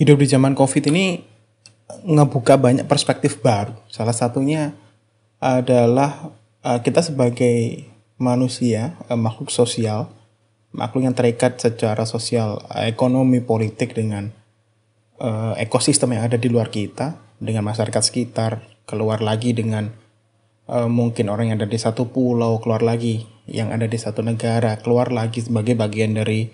hidup 0.00 0.16
di 0.16 0.26
zaman 0.32 0.56
COVID 0.56 0.88
ini 0.88 1.20
ngebuka 2.08 2.56
banyak 2.56 2.88
perspektif 2.88 3.44
baru. 3.44 3.76
Salah 3.92 4.16
satunya 4.16 4.72
adalah 5.36 6.32
uh, 6.64 6.80
kita 6.80 7.04
sebagai 7.04 7.84
manusia, 8.16 8.96
uh, 9.12 9.20
makhluk 9.20 9.52
sosial, 9.52 10.08
makhluk 10.72 11.04
yang 11.04 11.12
terikat 11.12 11.60
secara 11.60 12.08
sosial, 12.08 12.64
uh, 12.72 12.88
ekonomi, 12.88 13.44
politik 13.44 13.92
dengan 13.92 14.32
uh, 15.20 15.52
ekosistem 15.60 16.16
yang 16.16 16.24
ada 16.24 16.40
di 16.40 16.48
luar 16.48 16.72
kita, 16.72 17.20
dengan 17.36 17.68
masyarakat 17.68 18.00
sekitar, 18.00 18.64
keluar 18.88 19.20
lagi 19.20 19.52
dengan 19.52 19.92
uh, 20.64 20.88
mungkin 20.88 21.28
orang 21.28 21.52
yang 21.52 21.60
ada 21.60 21.68
di 21.68 21.76
satu 21.76 22.08
pulau, 22.08 22.56
keluar 22.64 22.80
lagi 22.80 23.28
yang 23.44 23.68
ada 23.68 23.84
di 23.84 24.00
satu 24.00 24.24
negara, 24.24 24.80
keluar 24.80 25.12
lagi 25.12 25.44
sebagai 25.44 25.76
bagian 25.76 26.16
dari 26.16 26.48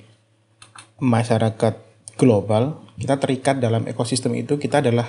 masyarakat 0.99 1.86
global, 2.17 2.83
kita 2.97 3.21
terikat 3.21 3.61
dalam 3.61 3.85
ekosistem 3.85 4.35
itu, 4.35 4.57
kita 4.57 4.81
adalah 4.81 5.07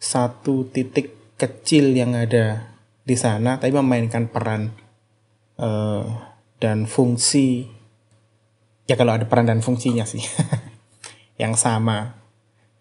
satu 0.00 0.66
titik 0.72 1.36
kecil 1.36 1.92
yang 1.94 2.16
ada 2.16 2.74
di 3.04 3.14
sana, 3.14 3.60
tapi 3.60 3.72
memainkan 3.76 4.26
peran 4.32 4.72
uh, 5.60 6.04
dan 6.58 6.88
fungsi, 6.88 7.68
ya 8.88 8.96
kalau 8.96 9.14
ada 9.14 9.28
peran 9.28 9.46
dan 9.46 9.60
fungsinya 9.60 10.08
sih, 10.08 10.24
yang 11.42 11.54
sama 11.54 12.16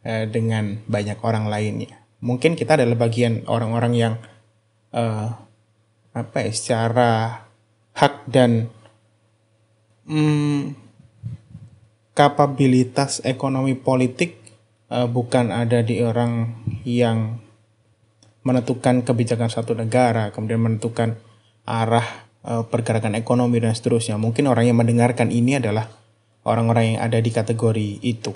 uh, 0.08 0.26
dengan 0.26 0.82
banyak 0.88 1.20
orang 1.22 1.52
lainnya. 1.52 2.02
Mungkin 2.24 2.58
kita 2.58 2.80
adalah 2.80 2.98
bagian 2.98 3.46
orang-orang 3.46 3.94
yang 3.94 4.14
uh, 4.96 5.38
apa 6.18 6.38
ya, 6.50 6.52
secara 6.56 7.46
hak 7.94 8.26
dan 8.26 8.74
hmm, 10.10 10.87
kapabilitas 12.18 13.22
ekonomi 13.22 13.78
politik 13.78 14.42
uh, 14.90 15.06
bukan 15.06 15.54
ada 15.54 15.86
di 15.86 16.02
orang 16.02 16.58
yang 16.82 17.38
menentukan 18.42 19.06
kebijakan 19.06 19.54
satu 19.54 19.78
negara, 19.78 20.34
kemudian 20.34 20.66
menentukan 20.66 21.14
arah 21.70 22.26
uh, 22.42 22.66
pergerakan 22.66 23.14
ekonomi 23.14 23.62
dan 23.62 23.78
seterusnya. 23.78 24.18
Mungkin 24.18 24.50
orang 24.50 24.66
yang 24.66 24.82
mendengarkan 24.82 25.30
ini 25.30 25.62
adalah 25.62 25.94
orang-orang 26.42 26.98
yang 26.98 27.00
ada 27.06 27.22
di 27.22 27.30
kategori 27.30 28.02
itu. 28.02 28.34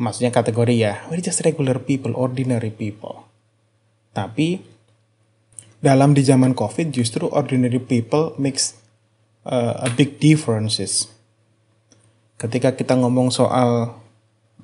Maksudnya 0.00 0.32
kategori 0.32 0.72
ya, 0.72 1.04
we're 1.12 1.20
just 1.20 1.44
regular 1.44 1.76
people, 1.76 2.16
ordinary 2.16 2.72
people. 2.72 3.28
Tapi 4.16 4.64
dalam 5.84 6.16
di 6.16 6.24
zaman 6.24 6.56
COVID 6.56 6.88
justru 6.88 7.28
ordinary 7.28 7.84
people 7.84 8.32
makes 8.40 8.80
uh, 9.44 9.76
a 9.84 9.92
big 9.92 10.16
differences 10.16 11.12
ketika 12.42 12.74
kita 12.74 12.98
ngomong 12.98 13.30
soal 13.30 14.02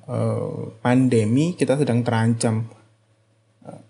uh, 0.03 0.75
pandemi 0.83 1.55
kita 1.55 1.79
sedang 1.79 2.03
terancam. 2.03 2.67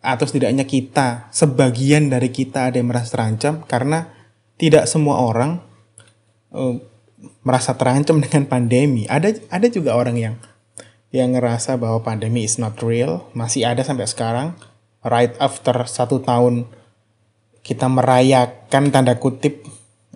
Atau 0.04 0.28
setidaknya 0.28 0.68
kita 0.68 1.32
sebagian 1.32 2.12
dari 2.12 2.30
kita 2.30 2.70
ada 2.70 2.78
yang 2.78 2.92
merasa 2.92 3.16
terancam 3.16 3.64
karena 3.64 4.12
tidak 4.60 4.86
semua 4.92 5.24
orang 5.24 5.64
uh, 6.54 6.78
merasa 7.42 7.74
terancam 7.74 8.20
dengan 8.26 8.46
pandemi. 8.46 9.10
Ada 9.10 9.40
ada 9.50 9.68
juga 9.72 9.98
orang 9.98 10.16
yang 10.20 10.36
yang 11.10 11.34
ngerasa 11.34 11.82
bahwa 11.82 12.06
pandemi 12.06 12.46
is 12.46 12.62
not 12.62 12.78
real 12.86 13.26
masih 13.34 13.66
ada 13.66 13.82
sampai 13.82 14.06
sekarang. 14.06 14.54
Right 15.00 15.32
after 15.40 15.88
satu 15.88 16.20
tahun 16.20 16.68
kita 17.64 17.88
merayakan 17.88 18.92
tanda 18.92 19.16
kutip 19.16 19.64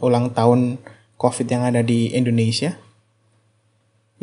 ulang 0.03 0.35
tahun 0.35 0.83
covid 1.15 1.47
yang 1.47 1.63
ada 1.63 1.79
di 1.79 2.11
Indonesia 2.11 2.75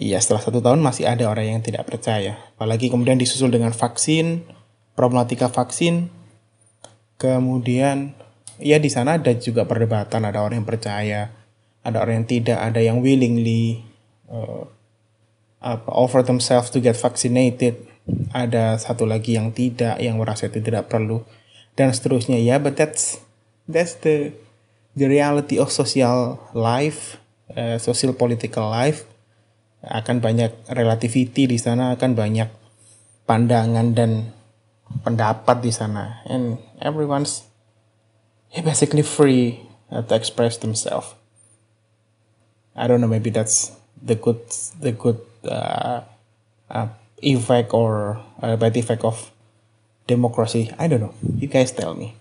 Iya, 0.00 0.16
setelah 0.16 0.40
satu 0.40 0.64
tahun 0.64 0.80
masih 0.80 1.04
ada 1.04 1.28
orang 1.28 1.60
yang 1.60 1.60
tidak 1.60 1.84
percaya. 1.84 2.40
Apalagi 2.56 2.88
kemudian 2.88 3.20
disusul 3.20 3.52
dengan 3.52 3.76
vaksin, 3.76 4.48
problematika 4.96 5.52
vaksin. 5.52 6.08
Kemudian, 7.20 8.16
ya 8.56 8.80
di 8.80 8.88
sana 8.88 9.20
ada 9.20 9.36
juga 9.36 9.68
perdebatan. 9.68 10.24
Ada 10.24 10.40
orang 10.40 10.64
yang 10.64 10.70
percaya, 10.72 11.28
ada 11.84 12.00
orang 12.00 12.24
yang 12.24 12.28
tidak, 12.32 12.58
ada 12.64 12.80
yang 12.80 13.04
willingly 13.04 13.84
uh, 14.32 14.64
offer 15.84 16.24
themselves 16.24 16.72
to 16.72 16.80
get 16.80 16.96
vaccinated. 16.96 17.76
Ada 18.32 18.80
satu 18.80 19.04
lagi 19.04 19.36
yang 19.36 19.52
tidak, 19.52 20.00
yang 20.00 20.16
merasa 20.16 20.48
itu 20.48 20.64
tidak 20.64 20.88
perlu, 20.88 21.28
dan 21.76 21.92
seterusnya. 21.92 22.40
Ya, 22.40 22.56
but 22.56 22.72
that's 22.72 23.20
that's 23.68 24.00
the 24.00 24.32
the 24.96 25.12
reality 25.12 25.60
of 25.60 25.68
social 25.68 26.40
life, 26.56 27.20
uh, 27.52 27.76
social 27.76 28.16
political 28.16 28.64
life 28.72 29.09
akan 29.80 30.20
banyak 30.20 30.52
relativity 30.76 31.48
di 31.48 31.56
sana 31.56 31.96
akan 31.96 32.12
banyak 32.12 32.48
pandangan 33.24 33.96
dan 33.96 34.34
pendapat 35.00 35.64
di 35.64 35.72
sana. 35.72 36.20
And 36.28 36.60
everyone's 36.82 37.48
basically 38.52 39.06
free 39.06 39.64
to 39.88 40.12
express 40.12 40.60
themselves. 40.60 41.16
I 42.76 42.86
don't 42.86 43.00
know 43.00 43.10
maybe 43.10 43.30
that's 43.30 43.72
the 44.00 44.16
good 44.16 44.40
the 44.80 44.92
good 44.92 45.20
uh, 45.44 46.04
uh, 46.70 46.88
effect 47.20 47.72
or 47.74 48.20
uh, 48.40 48.56
bad 48.56 48.76
effect 48.76 49.04
of 49.04 49.30
democracy. 50.06 50.72
I 50.78 50.88
don't 50.88 51.00
know. 51.00 51.14
You 51.38 51.48
guys 51.48 51.72
tell 51.72 51.94
me. 51.94 52.16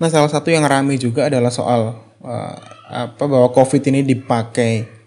Nah 0.00 0.08
salah 0.08 0.32
satu 0.32 0.48
yang 0.48 0.64
ramai 0.64 0.96
juga 0.96 1.28
adalah 1.28 1.52
soal 1.52 2.00
uh, 2.24 2.56
apa 2.88 3.24
bahwa 3.28 3.52
covid 3.52 3.84
ini 3.92 4.00
dipakai 4.00 4.99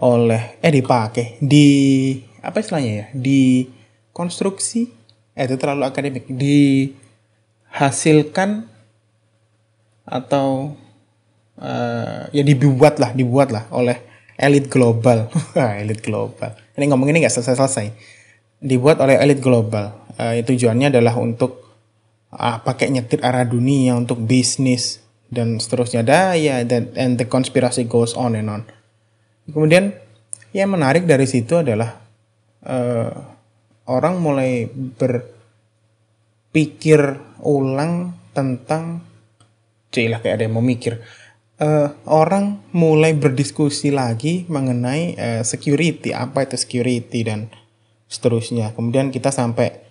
oleh 0.00 0.56
eh 0.64 0.72
dipakai 0.72 1.36
di 1.44 1.68
apa 2.40 2.64
istilahnya 2.64 2.92
ya 3.04 3.06
di 3.12 3.68
konstruksi 4.16 4.88
eh 5.36 5.44
itu 5.44 5.60
terlalu 5.60 5.84
akademik 5.84 6.24
dihasilkan 7.68 8.64
atau 10.08 10.72
uh, 11.60 12.26
ya 12.32 12.42
dibuat 12.42 12.96
lah 12.96 13.12
dibuat 13.12 13.52
lah 13.52 13.68
oleh 13.70 14.00
elit 14.40 14.72
global. 14.72 15.28
Elit 15.84 16.00
global. 16.00 16.56
Ini 16.72 16.88
ngomong 16.88 17.12
ini 17.12 17.20
nggak 17.20 17.34
selesai 17.36 17.60
selesai. 17.60 17.92
Dibuat 18.56 18.96
oleh 19.04 19.20
elit 19.20 19.44
global. 19.44 19.92
Uh, 20.16 20.40
tujuannya 20.40 20.88
adalah 20.88 21.12
untuk 21.20 21.60
uh, 22.32 22.56
pakai 22.64 22.88
nyetir 22.88 23.20
arah 23.20 23.44
dunia 23.44 23.92
untuk 24.00 24.16
bisnis 24.24 25.04
dan 25.28 25.60
seterusnya. 25.60 26.00
Dah 26.00 26.32
ya 26.40 26.64
dan 26.64 26.88
and 26.96 27.20
the 27.20 27.28
conspiracy 27.28 27.84
goes 27.84 28.16
on 28.16 28.32
and 28.32 28.48
on 28.48 28.64
Kemudian 29.50 29.90
yang 30.54 30.70
menarik 30.74 31.06
dari 31.06 31.26
situ 31.26 31.56
adalah 31.58 32.00
uh, 32.66 33.10
orang 33.90 34.22
mulai 34.22 34.70
berpikir 34.70 35.26
ulang 37.42 38.14
tentang 38.30 39.02
cilah 39.90 40.22
kayak 40.22 40.38
ada 40.38 40.46
yang 40.46 40.54
mau 40.54 40.64
mikir. 40.64 41.02
Uh, 41.60 41.92
orang 42.08 42.56
mulai 42.72 43.12
berdiskusi 43.12 43.92
lagi 43.92 44.48
mengenai 44.48 45.12
uh, 45.20 45.44
security, 45.44 46.16
apa 46.16 46.48
itu 46.48 46.56
security 46.56 47.20
dan 47.20 47.52
seterusnya. 48.08 48.72
Kemudian 48.72 49.12
kita 49.12 49.28
sampai 49.28 49.84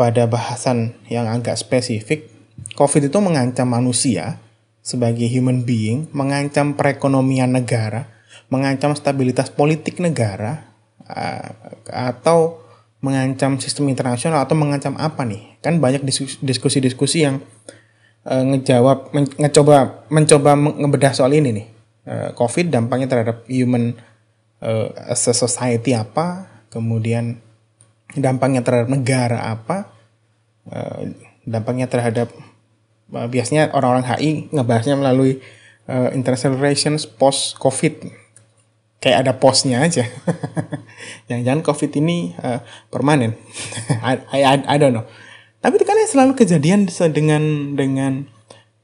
pada 0.00 0.24
bahasan 0.24 0.96
yang 1.12 1.28
agak 1.28 1.60
spesifik, 1.60 2.24
COVID 2.72 3.12
itu 3.12 3.20
mengancam 3.20 3.68
manusia 3.68 4.40
sebagai 4.80 5.28
human 5.28 5.68
being, 5.68 6.08
mengancam 6.16 6.72
perekonomian 6.72 7.52
negara, 7.52 8.08
mengancam 8.50 8.94
stabilitas 8.94 9.48
politik 9.48 9.98
negara 10.02 10.70
uh, 11.06 11.48
atau 11.90 12.60
mengancam 13.00 13.56
sistem 13.56 13.88
internasional 13.88 14.44
atau 14.44 14.56
mengancam 14.56 14.94
apa 15.00 15.24
nih? 15.24 15.56
Kan 15.64 15.80
banyak 15.80 16.04
diskusi-diskusi 16.44 17.24
yang 17.24 17.40
uh, 18.28 18.44
ngejawab 18.44 19.12
men 19.16 19.28
mencoba 19.40 20.04
mencoba 20.12 20.56
ngebedah 20.56 21.12
soal 21.16 21.32
ini 21.32 21.50
nih. 21.50 21.66
Uh, 22.04 22.30
Covid 22.36 22.72
dampaknya 22.72 23.08
terhadap 23.08 23.44
human 23.48 23.96
uh, 24.60 24.88
a 24.92 25.16
society 25.16 25.96
apa? 25.96 26.48
Kemudian 26.68 27.40
dampaknya 28.14 28.60
terhadap 28.60 28.88
negara 28.92 29.48
apa? 29.48 29.90
Uh, 30.68 31.16
dampaknya 31.48 31.88
terhadap 31.88 32.30
biasanya 33.10 33.74
orang-orang 33.74 34.06
HI 34.06 34.52
ngebahasnya 34.54 34.94
melalui 34.94 35.42
uh, 35.90 36.08
international 36.14 36.54
relations 36.54 37.02
post 37.02 37.58
Covid 37.58 38.06
kayak 39.02 39.26
ada 39.26 39.32
posnya 39.34 39.82
aja. 39.82 40.06
Jangan-jangan 41.26 41.62
COVID 41.66 41.90
ini 41.98 42.36
uh, 42.38 42.62
permanen. 42.92 43.34
I, 44.06 44.22
I, 44.30 44.62
I 44.64 44.76
don't 44.78 44.94
know. 44.94 45.08
Tapi 45.60 45.76
itu 45.76 45.84
kan 45.84 45.96
ya 45.98 46.06
selalu 46.08 46.32
kejadian 46.38 46.88
dengan 47.12 47.74
dengan 47.76 48.12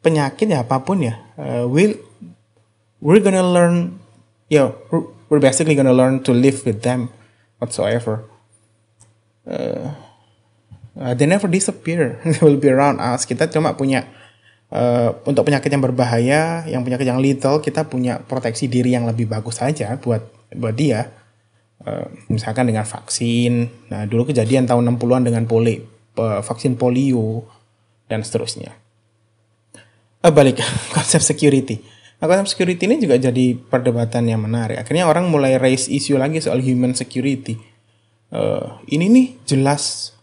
penyakit 0.05 0.51
ya 0.51 0.65
apa 0.65 0.83
pun 0.85 1.05
ya. 1.05 1.21
Uh, 1.39 1.69
we're 1.69 3.23
gonna 3.23 3.45
learn, 3.45 4.01
yo, 4.49 4.77
know, 4.91 5.13
we're 5.29 5.41
basically 5.41 5.77
gonna 5.77 5.95
learn 5.95 6.21
to 6.25 6.33
live 6.33 6.65
with 6.65 6.85
them 6.85 7.13
whatsoever. 7.61 8.25
Uh, 9.47 9.95
uh, 10.97 11.13
they 11.15 11.29
never 11.29 11.49
disappear. 11.49 12.21
they 12.25 12.41
will 12.41 12.61
be 12.61 12.69
around 12.69 13.01
us. 13.01 13.25
Kita 13.29 13.49
cuma 13.49 13.77
punya 13.77 14.09
uh, 14.73 15.11
untuk 15.27 15.47
penyakit 15.47 15.71
yang 15.71 15.85
berbahaya, 15.85 16.67
yang 16.67 16.83
penyakit 16.83 17.07
yang 17.07 17.21
lethal, 17.23 17.63
kita 17.63 17.87
punya 17.87 18.19
proteksi 18.23 18.67
diri 18.67 18.95
yang 18.95 19.07
lebih 19.07 19.31
bagus 19.31 19.63
saja 19.63 19.95
buat 20.01 20.23
buat 20.55 20.75
dia. 20.75 21.13
uh, 21.87 22.09
misalkan 22.33 22.67
dengan 22.67 22.83
vaksin. 22.83 23.69
Nah, 23.93 24.09
dulu 24.09 24.33
kejadian 24.33 24.67
tahun 24.67 24.97
60-an 24.97 25.23
dengan 25.29 25.45
poli, 25.45 25.79
uh, 26.19 26.41
vaksin 26.43 26.75
polio 26.75 27.47
dan 28.11 28.25
seterusnya. 28.25 28.75
Uh, 30.25 30.33
balik 30.33 30.59
konsep 30.97 31.23
security. 31.23 31.85
Nah, 32.17 32.27
konsep 32.27 32.57
security 32.57 32.89
ini 32.89 32.97
juga 32.97 33.21
jadi 33.21 33.55
perdebatan 33.55 34.25
yang 34.25 34.41
menarik. 34.41 34.81
Akhirnya 34.81 35.05
orang 35.05 35.29
mulai 35.29 35.61
raise 35.61 35.87
isu 35.87 36.17
lagi 36.17 36.41
soal 36.41 36.65
human 36.65 36.97
security. 36.97 37.61
Uh, 38.33 38.83
ini 38.91 39.07
nih 39.07 39.27
jelas 39.47 40.17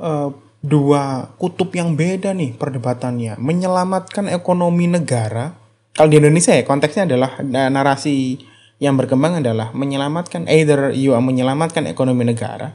uh, 0.00 0.32
dua 0.64 1.28
kutub 1.36 1.68
yang 1.76 1.92
beda 1.92 2.32
nih 2.32 2.56
perdebatannya. 2.56 3.36
Menyelamatkan 3.36 4.32
ekonomi 4.32 4.88
negara 4.88 5.52
kalau 5.94 6.10
di 6.10 6.18
Indonesia 6.18 6.50
ya 6.50 6.66
konteksnya 6.66 7.06
adalah 7.06 7.38
narasi 7.44 8.42
yang 8.82 8.98
berkembang 8.98 9.38
adalah 9.38 9.70
menyelamatkan 9.70 10.50
either 10.50 10.90
you 10.90 11.14
menyelamatkan 11.14 11.86
ekonomi 11.86 12.26
negara 12.26 12.74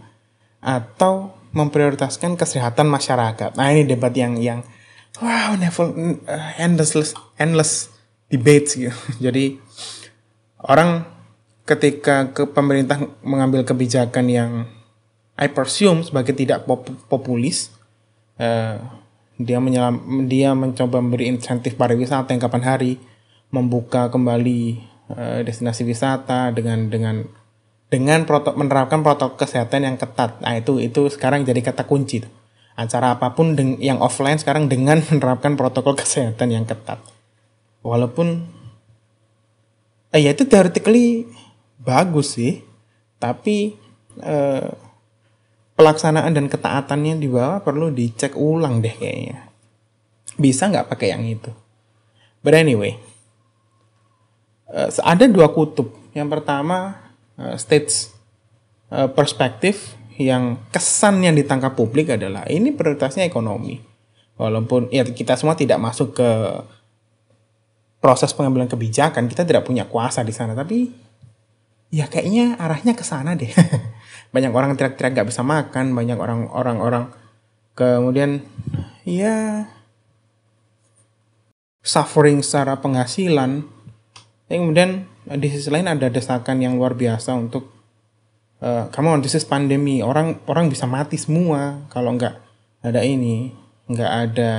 atau 0.64 1.36
memprioritaskan 1.52 2.40
kesehatan 2.40 2.88
masyarakat. 2.88 3.60
Nah 3.60 3.76
ini 3.76 3.84
debat 3.84 4.16
yang 4.16 4.40
yang 4.40 4.64
wow 5.20 5.52
never 5.60 5.92
uh, 6.30 6.50
endless 6.56 7.12
endless 7.36 7.92
debates 8.32 8.80
gitu. 8.80 8.96
Jadi 9.28 9.60
orang 10.64 11.04
ketika 11.68 12.32
ke 12.32 12.48
pemerintah 12.48 13.04
mengambil 13.20 13.68
kebijakan 13.68 14.26
yang 14.32 14.52
I 15.36 15.52
presume 15.52 16.08
sebagai 16.08 16.36
tidak 16.36 16.64
pop 16.64 16.88
populis, 17.12 17.72
uh, 18.40 18.76
dia 19.40 19.60
menyelam 19.60 20.28
dia 20.28 20.52
mencoba 20.52 21.00
memberi 21.00 21.32
insentif 21.32 21.80
pariwisata 21.80 22.36
yang 22.36 22.44
kapan 22.44 22.64
hari 22.64 22.92
membuka 23.52 24.12
kembali 24.12 24.84
uh, 25.12 25.40
destinasi 25.46 25.88
wisata 25.88 26.52
dengan 26.52 26.92
dengan 26.92 27.24
dengan 27.90 28.22
protok, 28.24 28.54
menerapkan 28.54 29.02
protokol 29.02 29.36
kesehatan 29.36 29.82
yang 29.82 29.98
ketat. 29.98 30.38
Nah, 30.46 30.54
itu 30.56 30.78
itu 30.78 31.10
sekarang 31.10 31.42
jadi 31.42 31.58
kata 31.60 31.90
kunci 31.90 32.22
tuh. 32.22 32.32
Acara 32.78 33.18
apa 33.18 33.36
pun 33.36 33.58
yang 33.82 34.00
offline 34.00 34.38
sekarang 34.38 34.70
dengan 34.70 35.02
menerapkan 35.10 35.58
protokol 35.58 35.98
kesehatan 35.98 36.54
yang 36.54 36.64
ketat. 36.70 37.02
Walaupun 37.82 38.46
eh, 40.14 40.22
ya 40.22 40.32
itu 40.38 40.46
theoretically 40.46 41.26
bagus 41.82 42.38
sih, 42.38 42.62
tapi 43.18 43.74
eh, 44.22 44.70
pelaksanaan 45.80 46.36
dan 46.36 46.52
ketaatannya 46.52 47.24
di 47.24 47.32
bawah 47.32 47.64
perlu 47.64 47.88
dicek 47.96 48.36
ulang 48.36 48.84
deh 48.84 48.92
kayaknya. 48.92 49.48
Bisa 50.36 50.68
nggak 50.68 50.92
pakai 50.92 51.16
yang 51.16 51.24
itu? 51.24 51.56
But 52.44 52.60
anyway, 52.60 53.00
uh, 54.68 54.92
ada 55.08 55.24
dua 55.32 55.48
kutub. 55.56 55.96
Yang 56.12 56.36
pertama 56.36 57.00
uh, 57.40 57.56
stage 57.56 58.12
uh, 58.92 59.08
perspektif 59.08 59.96
yang 60.20 60.60
kesan 60.76 61.24
yang 61.24 61.32
ditangkap 61.32 61.80
publik 61.80 62.12
adalah 62.12 62.44
ini 62.52 62.76
prioritasnya 62.76 63.24
ekonomi. 63.24 63.80
Walaupun 64.36 64.92
ya 64.92 65.08
kita 65.08 65.40
semua 65.40 65.56
tidak 65.56 65.80
masuk 65.80 66.12
ke 66.12 66.30
proses 68.04 68.36
pengambilan 68.36 68.68
kebijakan, 68.68 69.32
kita 69.32 69.48
tidak 69.48 69.64
punya 69.64 69.88
kuasa 69.88 70.28
di 70.28 70.36
sana, 70.36 70.56
tapi 70.56 70.92
ya 71.88 72.08
kayaknya 72.12 72.60
arahnya 72.60 72.96
ke 72.96 73.04
sana 73.04 73.36
deh. 73.36 73.52
banyak 74.30 74.54
orang 74.54 74.78
teriak-teriak 74.78 75.12
nggak 75.18 75.30
bisa 75.30 75.42
makan, 75.42 75.98
banyak 75.98 76.18
orang-orang. 76.18 76.78
Orang 76.78 77.04
kemudian 77.74 78.46
ya 79.06 79.66
suffering 81.82 82.46
secara 82.46 82.78
penghasilan. 82.78 83.66
Tapi 84.46 84.58
kemudian 84.58 85.06
di 85.26 85.48
sisi 85.50 85.70
lain 85.70 85.90
ada 85.90 86.10
desakan 86.10 86.62
yang 86.62 86.78
luar 86.78 86.98
biasa 86.98 87.38
untuk 87.38 87.70
uh, 88.62 88.90
come 88.94 89.10
on 89.10 89.22
this 89.26 89.34
is 89.34 89.46
pandemi. 89.46 90.06
Orang 90.06 90.42
orang 90.46 90.70
bisa 90.70 90.86
mati 90.86 91.18
semua 91.18 91.86
kalau 91.90 92.14
nggak 92.14 92.36
ada 92.86 93.02
ini 93.02 93.54
nggak 93.90 94.12
ada 94.30 94.52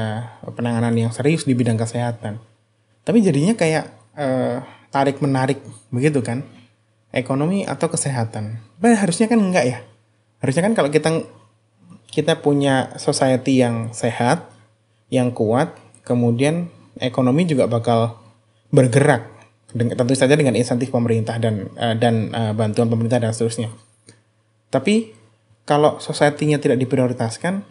penanganan 0.58 0.94
yang 0.98 1.10
serius 1.14 1.46
di 1.46 1.54
bidang 1.54 1.78
kesehatan. 1.78 2.42
Tapi 3.06 3.18
jadinya 3.22 3.54
kayak 3.54 3.86
uh, 4.18 4.62
tarik 4.90 5.22
menarik 5.22 5.62
begitu 5.94 6.18
kan 6.18 6.42
ekonomi 7.10 7.66
atau 7.66 7.90
kesehatan 7.90 8.58
bah, 8.78 8.94
harusnya 8.94 9.26
kan 9.26 9.38
enggak 9.38 9.64
ya 9.66 9.78
harusnya 10.40 10.66
kan 10.66 10.74
kalau 10.74 10.90
kita 10.90 11.26
kita 12.10 12.42
punya 12.42 12.90
society 12.98 13.62
yang 13.62 13.94
sehat 13.94 14.50
yang 15.10 15.30
kuat 15.30 15.74
kemudian 16.02 16.70
ekonomi 16.98 17.46
juga 17.46 17.70
bakal 17.70 18.18
bergerak 18.70 19.40
tentu 19.70 20.14
saja 20.18 20.34
dengan 20.34 20.58
insentif 20.58 20.90
pemerintah 20.90 21.38
dan 21.38 21.70
uh, 21.78 21.94
dan 21.94 22.34
uh, 22.34 22.52
bantuan 22.54 22.90
pemerintah 22.90 23.22
dan 23.22 23.30
seterusnya. 23.30 23.70
Tapi 24.70 25.14
kalau 25.62 26.02
society-nya 26.02 26.58
tidak 26.58 26.82
diprioritaskan, 26.82 27.62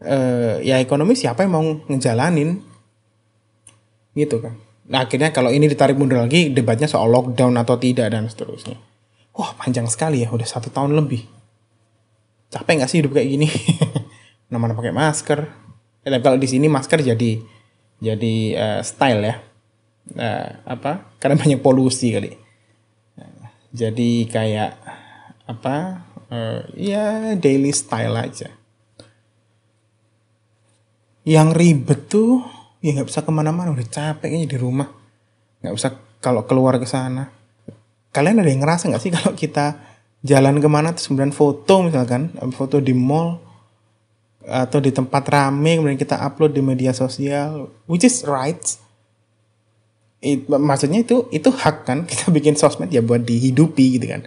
uh, 0.00 0.56
ya 0.64 0.80
ekonomi 0.80 1.12
siapa 1.12 1.44
yang 1.44 1.52
mau 1.52 1.64
ngejalanin, 1.88 2.64
gitu 4.16 4.40
kan? 4.40 4.56
Nah 4.86 5.06
akhirnya 5.06 5.34
kalau 5.34 5.50
ini 5.50 5.66
ditarik 5.66 5.98
mundur 5.98 6.22
lagi, 6.22 6.50
debatnya 6.54 6.86
soal 6.86 7.10
lockdown 7.10 7.58
atau 7.58 7.74
tidak 7.78 8.10
dan 8.10 8.30
seterusnya. 8.30 8.78
Wah 9.36 9.52
panjang 9.58 9.90
sekali 9.90 10.22
ya, 10.22 10.30
udah 10.30 10.46
satu 10.46 10.70
tahun 10.70 10.94
lebih. 10.94 11.26
Capek 12.50 12.72
nggak 12.80 12.90
sih 12.90 13.02
hidup 13.02 13.18
kayak 13.18 13.28
gini? 13.28 13.48
Namanya 14.52 14.78
pakai 14.78 14.94
masker. 14.94 15.40
Ya, 16.06 16.22
kalau 16.22 16.38
di 16.38 16.46
sini 16.46 16.70
masker 16.70 17.02
jadi 17.02 17.42
jadi 18.00 18.34
uh, 18.56 18.80
style 18.84 19.22
ya 19.24 19.34
nah, 20.12 20.62
apa 20.68 21.16
karena 21.20 21.36
banyak 21.42 21.60
polusi 21.64 22.12
kali 22.12 22.36
jadi 23.76 24.10
kayak 24.30 24.72
apa 25.46 26.06
uh, 26.32 26.60
ya 26.74 27.36
daily 27.36 27.72
style 27.76 28.16
aja 28.16 28.48
yang 31.26 31.52
ribet 31.52 32.06
tuh 32.08 32.40
ya 32.84 32.90
nggak 32.96 33.08
bisa 33.08 33.24
ke 33.24 33.30
mana-mana 33.32 33.72
udah 33.72 33.86
capek 33.86 34.28
kayaknya 34.32 34.48
di 34.54 34.58
rumah. 34.58 34.88
Nggak 35.64 35.74
bisa 35.74 35.88
kalau 36.20 36.44
keluar 36.44 36.76
ke 36.76 36.86
sana. 36.88 37.28
Kalian 38.10 38.40
ada 38.40 38.48
yang 38.48 38.64
ngerasa 38.64 38.88
nggak 38.88 39.02
sih 39.02 39.12
kalau 39.12 39.32
kita 39.36 39.76
jalan 40.24 40.58
ke 40.58 40.68
mana 40.68 40.96
terus 40.96 41.06
kemudian 41.06 41.30
foto 41.30 41.86
misalkan 41.86 42.34
foto 42.50 42.82
di 42.82 42.96
mall 42.96 43.38
atau 44.42 44.78
di 44.82 44.90
tempat 44.90 45.22
rame 45.26 45.78
kemudian 45.78 45.98
kita 45.98 46.18
upload 46.22 46.54
di 46.54 46.62
media 46.62 46.90
sosial 46.90 47.70
which 47.86 48.02
is 48.02 48.26
right 48.26 48.58
it, 50.26 50.48
maksudnya 50.48 51.06
itu 51.06 51.30
itu 51.30 51.48
hak 51.52 51.86
kan? 51.86 52.04
Kita 52.10 52.32
bikin 52.34 52.58
sosmed 52.58 52.90
ya 52.90 53.00
buat 53.04 53.22
dihidupi 53.22 54.00
gitu 54.00 54.06
kan. 54.10 54.26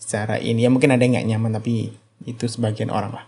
Secara 0.00 0.40
ini 0.40 0.64
ya 0.64 0.70
mungkin 0.72 0.94
ada 0.94 1.02
yang 1.02 1.18
nggak 1.18 1.28
nyaman 1.28 1.50
tapi 1.60 1.92
itu 2.24 2.44
sebagian 2.46 2.88
orang 2.88 3.12
lah. 3.20 3.24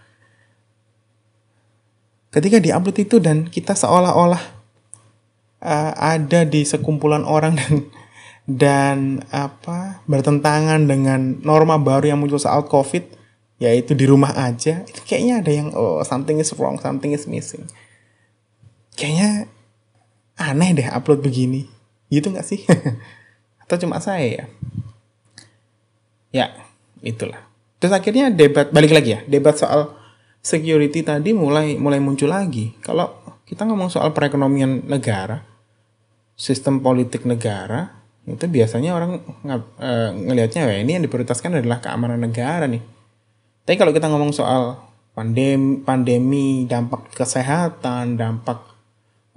Ketika 2.33 2.65
diupload 2.65 2.97
itu 2.97 3.21
dan 3.21 3.45
kita 3.53 3.77
seolah-olah 3.77 4.62
uh, 5.63 5.95
ada 5.97 6.43
di 6.45 6.67
sekumpulan 6.67 7.23
orang 7.23 7.57
dan 7.57 7.75
dan 8.43 8.99
apa 9.31 10.03
bertentangan 10.11 10.83
dengan 10.91 11.39
norma 11.47 11.79
baru 11.79 12.11
yang 12.11 12.19
muncul 12.19 12.43
saat 12.43 12.67
covid 12.67 13.07
yaitu 13.63 13.95
di 13.95 14.11
rumah 14.11 14.35
aja 14.35 14.83
itu 14.83 15.01
kayaknya 15.07 15.39
ada 15.39 15.53
yang 15.55 15.71
oh 15.79 16.03
something 16.03 16.43
is 16.43 16.51
wrong 16.59 16.75
something 16.83 17.15
is 17.15 17.31
missing 17.31 17.63
kayaknya 18.99 19.47
aneh 20.35 20.75
deh 20.75 20.89
upload 20.91 21.23
begini 21.23 21.71
Gitu 22.13 22.29
nggak 22.29 22.45
sih? 22.45 22.61
Atau 23.65 23.81
cuma 23.81 23.97
saya 24.05 24.29
ya? 24.29 24.45
Ya, 26.29 26.47
itulah. 27.01 27.41
Terus 27.81 27.97
akhirnya 27.97 28.29
debat 28.29 28.69
balik 28.69 28.93
lagi 28.93 29.17
ya, 29.17 29.21
debat 29.25 29.57
soal 29.57 29.97
security 30.45 31.01
tadi 31.01 31.33
mulai 31.33 31.81
mulai 31.81 31.97
muncul 31.97 32.29
lagi. 32.29 32.77
Kalau 32.85 33.09
kita 33.49 33.65
ngomong 33.65 33.89
soal 33.89 34.13
perekonomian 34.13 34.85
negara, 34.85 35.41
sistem 36.35 36.81
politik 36.81 37.25
negara, 37.29 38.03
itu 38.25 38.47
biasanya 38.47 38.95
orang 38.95 39.23
e, 39.79 39.91
ngelihatnya 40.15 40.69
ya 40.71 40.79
ini 40.79 40.99
yang 40.99 41.05
diprioritaskan 41.05 41.59
adalah 41.59 41.83
keamanan 41.83 42.23
negara 42.23 42.67
nih. 42.71 42.83
Tapi 43.63 43.77
kalau 43.79 43.95
kita 43.95 44.11
ngomong 44.11 44.35
soal 44.35 44.79
pandemi, 45.15 45.79
pandemi 45.83 46.67
dampak 46.67 47.15
kesehatan, 47.15 48.19
dampak 48.19 48.73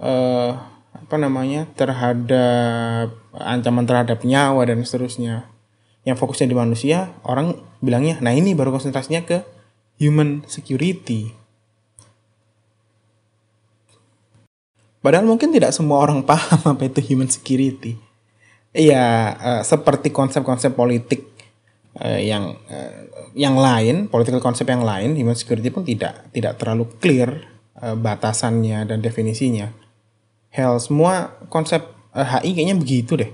uh, 0.00 0.52
apa 0.96 1.16
namanya 1.20 1.68
terhadap 1.76 3.14
ancaman 3.36 3.84
terhadap 3.84 4.24
nyawa 4.24 4.66
dan 4.66 4.82
seterusnya 4.82 5.46
yang 6.08 6.16
fokusnya 6.16 6.50
di 6.50 6.56
manusia 6.56 7.12
orang 7.22 7.58
bilangnya 7.84 8.18
nah 8.18 8.32
ini 8.32 8.56
baru 8.56 8.72
konsentrasinya 8.74 9.22
ke 9.22 9.44
human 10.00 10.42
security 10.48 11.30
padahal 15.06 15.22
mungkin 15.22 15.54
tidak 15.54 15.70
semua 15.70 16.02
orang 16.02 16.26
paham 16.26 16.58
apa 16.74 16.90
itu 16.90 16.98
human 17.14 17.30
security. 17.30 17.94
Iya 18.74 19.38
uh, 19.38 19.62
seperti 19.62 20.10
konsep-konsep 20.10 20.74
politik 20.74 21.30
uh, 22.02 22.18
yang 22.18 22.58
uh, 22.66 23.06
yang 23.38 23.54
lain 23.54 24.10
political 24.10 24.42
konsep 24.42 24.66
yang 24.66 24.82
lain 24.82 25.14
human 25.14 25.38
security 25.38 25.70
pun 25.70 25.86
tidak 25.86 26.26
tidak 26.34 26.58
terlalu 26.58 26.90
clear 26.98 27.46
uh, 27.78 27.94
batasannya 27.94 28.82
dan 28.82 28.98
definisinya. 28.98 29.70
Hell 30.50 30.82
semua 30.82 31.38
konsep 31.54 31.86
uh, 32.10 32.26
HI 32.26 32.58
kayaknya 32.58 32.74
begitu 32.74 33.14
deh. 33.14 33.30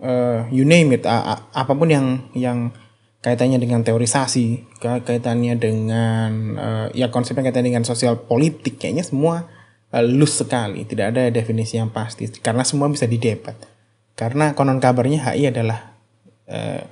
Uh, 0.00 0.48
you 0.48 0.64
name 0.64 0.96
it 0.96 1.04
uh, 1.04 1.36
apa 1.52 1.72
pun 1.76 1.92
yang 1.92 2.32
yang 2.32 2.72
kaitannya 3.20 3.60
dengan 3.60 3.82
teorisasi, 3.82 4.78
kaitannya 4.80 5.58
dengan 5.58 6.30
uh, 6.54 6.86
ya 6.94 7.10
konsepnya 7.10 7.50
kaitannya 7.50 7.74
dengan 7.74 7.82
sosial 7.82 8.14
politik, 8.22 8.78
kayaknya 8.78 9.02
semua 9.02 9.50
uh, 9.96 10.04
loose 10.04 10.44
sekali, 10.44 10.84
tidak 10.84 11.16
ada 11.16 11.32
definisi 11.32 11.80
yang 11.80 11.88
pasti 11.88 12.28
karena 12.44 12.60
semua 12.68 12.92
bisa 12.92 13.08
didebat. 13.08 13.56
Karena 14.16 14.52
konon 14.52 14.80
kabarnya 14.80 15.32
HI 15.32 15.52
adalah 15.52 15.96
uh, 16.48 16.84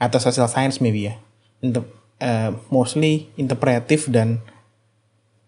atau 0.00 0.18
social 0.18 0.48
science 0.48 0.80
maybe 0.80 1.12
ya, 1.12 1.20
untuk 1.60 1.88
uh, 2.24 2.56
mostly 2.72 3.28
interpretif 3.36 4.08
dan 4.08 4.40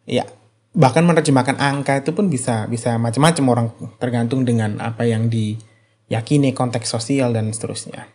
ya 0.04 0.28
bahkan 0.74 1.06
menerjemahkan 1.06 1.56
angka 1.60 2.02
itu 2.02 2.10
pun 2.12 2.28
bisa 2.28 2.66
bisa 2.66 2.98
macam-macam 2.98 3.44
orang 3.46 3.66
tergantung 4.02 4.42
dengan 4.42 4.82
apa 4.82 5.06
yang 5.06 5.30
diyakini 5.30 6.50
konteks 6.50 6.90
sosial 6.90 7.30
dan 7.30 7.52
seterusnya. 7.54 8.10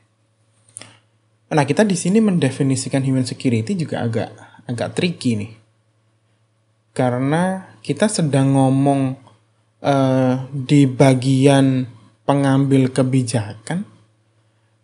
Nah 1.50 1.66
kita 1.66 1.82
di 1.82 1.98
sini 1.98 2.22
mendefinisikan 2.22 3.02
human 3.02 3.26
security 3.26 3.74
juga 3.74 4.06
agak 4.06 4.30
agak 4.70 4.94
tricky 4.94 5.34
nih, 5.34 5.52
karena 6.94 7.69
kita 7.82 8.12
sedang 8.12 8.54
ngomong 8.56 9.16
uh, 9.84 10.48
di 10.52 10.86
bagian 10.86 11.90
pengambil 12.28 12.94
kebijakan 12.94 13.88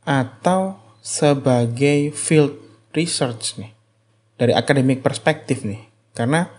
atau 0.06 0.82
sebagai 1.02 2.10
field 2.14 2.58
research 2.98 3.62
nih 3.62 3.72
dari 4.36 4.52
akademik 4.52 5.00
perspektif 5.06 5.64
nih, 5.64 5.86
karena 6.12 6.52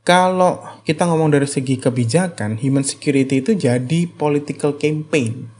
kalau 0.00 0.62
kita 0.82 1.04
ngomong 1.06 1.30
dari 1.30 1.44
segi 1.44 1.76
kebijakan, 1.76 2.56
human 2.58 2.82
security 2.82 3.44
itu 3.44 3.52
jadi 3.52 4.08
political 4.08 4.74
campaign. 4.74 5.52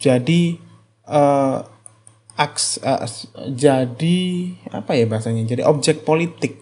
Jadi 0.00 0.56
uh, 1.06 1.62
aks, 2.34 2.80
uh, 2.82 3.06
jadi 3.52 4.20
apa 4.72 4.96
ya 4.96 5.04
bahasanya? 5.06 5.46
Jadi 5.46 5.62
objek 5.62 6.02
politik. 6.02 6.58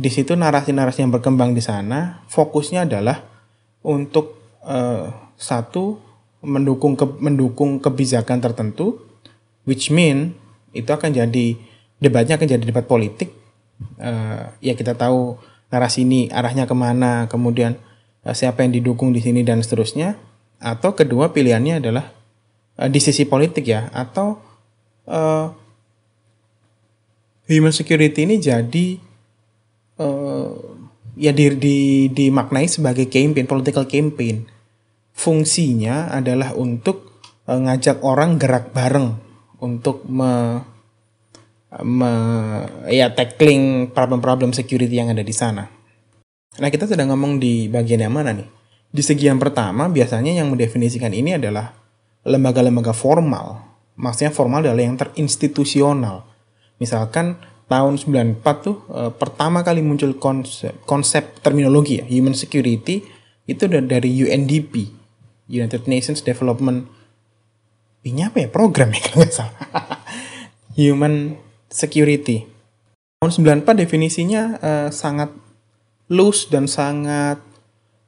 Di 0.00 0.08
situ 0.08 0.32
narasi-narasi 0.32 1.04
yang 1.04 1.12
berkembang 1.12 1.52
di 1.52 1.60
sana 1.60 2.24
fokusnya 2.32 2.88
adalah 2.88 3.20
untuk 3.84 4.40
uh, 4.64 5.12
satu 5.36 6.00
mendukung 6.40 6.96
ke, 6.96 7.04
mendukung 7.20 7.84
kebijakan 7.84 8.40
tertentu, 8.40 8.96
which 9.68 9.92
mean 9.92 10.32
itu 10.72 10.88
akan 10.88 11.12
jadi 11.12 11.52
debatnya 12.00 12.40
akan 12.40 12.48
jadi 12.48 12.64
debat 12.64 12.88
politik. 12.88 13.36
Uh, 14.00 14.48
ya 14.64 14.72
kita 14.72 14.96
tahu 14.96 15.36
narasi 15.68 16.08
ini 16.08 16.32
arahnya 16.32 16.64
ke 16.64 16.72
mana, 16.72 17.28
kemudian 17.28 17.76
uh, 18.24 18.32
siapa 18.32 18.64
yang 18.64 18.72
didukung 18.72 19.12
di 19.12 19.20
sini 19.20 19.44
dan 19.44 19.60
seterusnya. 19.60 20.16
Atau 20.64 20.96
kedua 20.96 21.36
pilihannya 21.36 21.84
adalah 21.84 22.08
uh, 22.80 22.88
di 22.88 23.04
sisi 23.04 23.28
politik 23.28 23.68
ya, 23.68 23.92
atau 23.92 24.40
uh, 25.04 25.52
human 27.52 27.76
security 27.76 28.24
ini 28.24 28.40
jadi 28.40 29.09
uh, 30.00 30.48
ya 31.20 31.36
di, 31.36 31.52
di, 31.60 31.76
dimaknai 32.08 32.66
sebagai 32.66 33.06
campaign, 33.12 33.44
political 33.44 33.84
campaign. 33.84 34.48
Fungsinya 35.12 36.08
adalah 36.08 36.56
untuk 36.56 37.20
uh, 37.44 37.60
ngajak 37.60 38.00
orang 38.00 38.40
gerak 38.40 38.72
bareng 38.72 39.20
untuk 39.60 40.08
me, 40.08 40.64
me, 41.84 42.12
ya 42.88 43.12
tackling 43.12 43.92
problem-problem 43.92 44.56
security 44.56 44.96
yang 44.96 45.12
ada 45.12 45.20
di 45.20 45.34
sana. 45.36 45.68
Nah 46.56 46.68
kita 46.72 46.88
sedang 46.88 47.12
ngomong 47.12 47.36
di 47.36 47.68
bagian 47.68 48.00
yang 48.00 48.16
mana 48.16 48.32
nih? 48.32 48.48
Di 48.90 49.04
segi 49.06 49.30
yang 49.30 49.38
pertama 49.38 49.86
biasanya 49.86 50.34
yang 50.34 50.50
mendefinisikan 50.50 51.14
ini 51.14 51.38
adalah 51.38 51.76
lembaga-lembaga 52.26 52.90
formal. 52.90 53.62
Maksudnya 53.94 54.32
formal 54.32 54.64
adalah 54.64 54.82
yang 54.82 54.96
terinstitusional. 54.96 56.26
Misalkan 56.80 57.36
tahun 57.70 58.02
94 58.02 58.66
tuh 58.66 58.82
e, 58.90 59.00
pertama 59.14 59.62
kali 59.62 59.78
muncul 59.78 60.10
konsep, 60.18 60.74
konsep 60.82 61.38
terminologi 61.38 62.02
ya, 62.02 62.04
human 62.10 62.34
security 62.34 63.06
itu 63.46 63.70
dari 63.70 64.10
UNDP, 64.10 64.90
United 65.46 65.86
Nations 65.86 66.18
Development 66.26 66.82
ini 68.02 68.26
apa 68.26 68.42
ya 68.42 68.48
program 68.50 68.90
ya 68.90 69.00
kalau 69.06 69.22
nggak 69.22 69.34
salah. 69.34 69.54
human 70.74 71.38
security. 71.70 72.50
Tahun 73.22 73.30
94 73.62 73.84
definisinya 73.86 74.42
uh, 74.58 74.88
sangat 74.90 75.30
loose 76.10 76.48
dan 76.48 76.66
sangat 76.66 77.38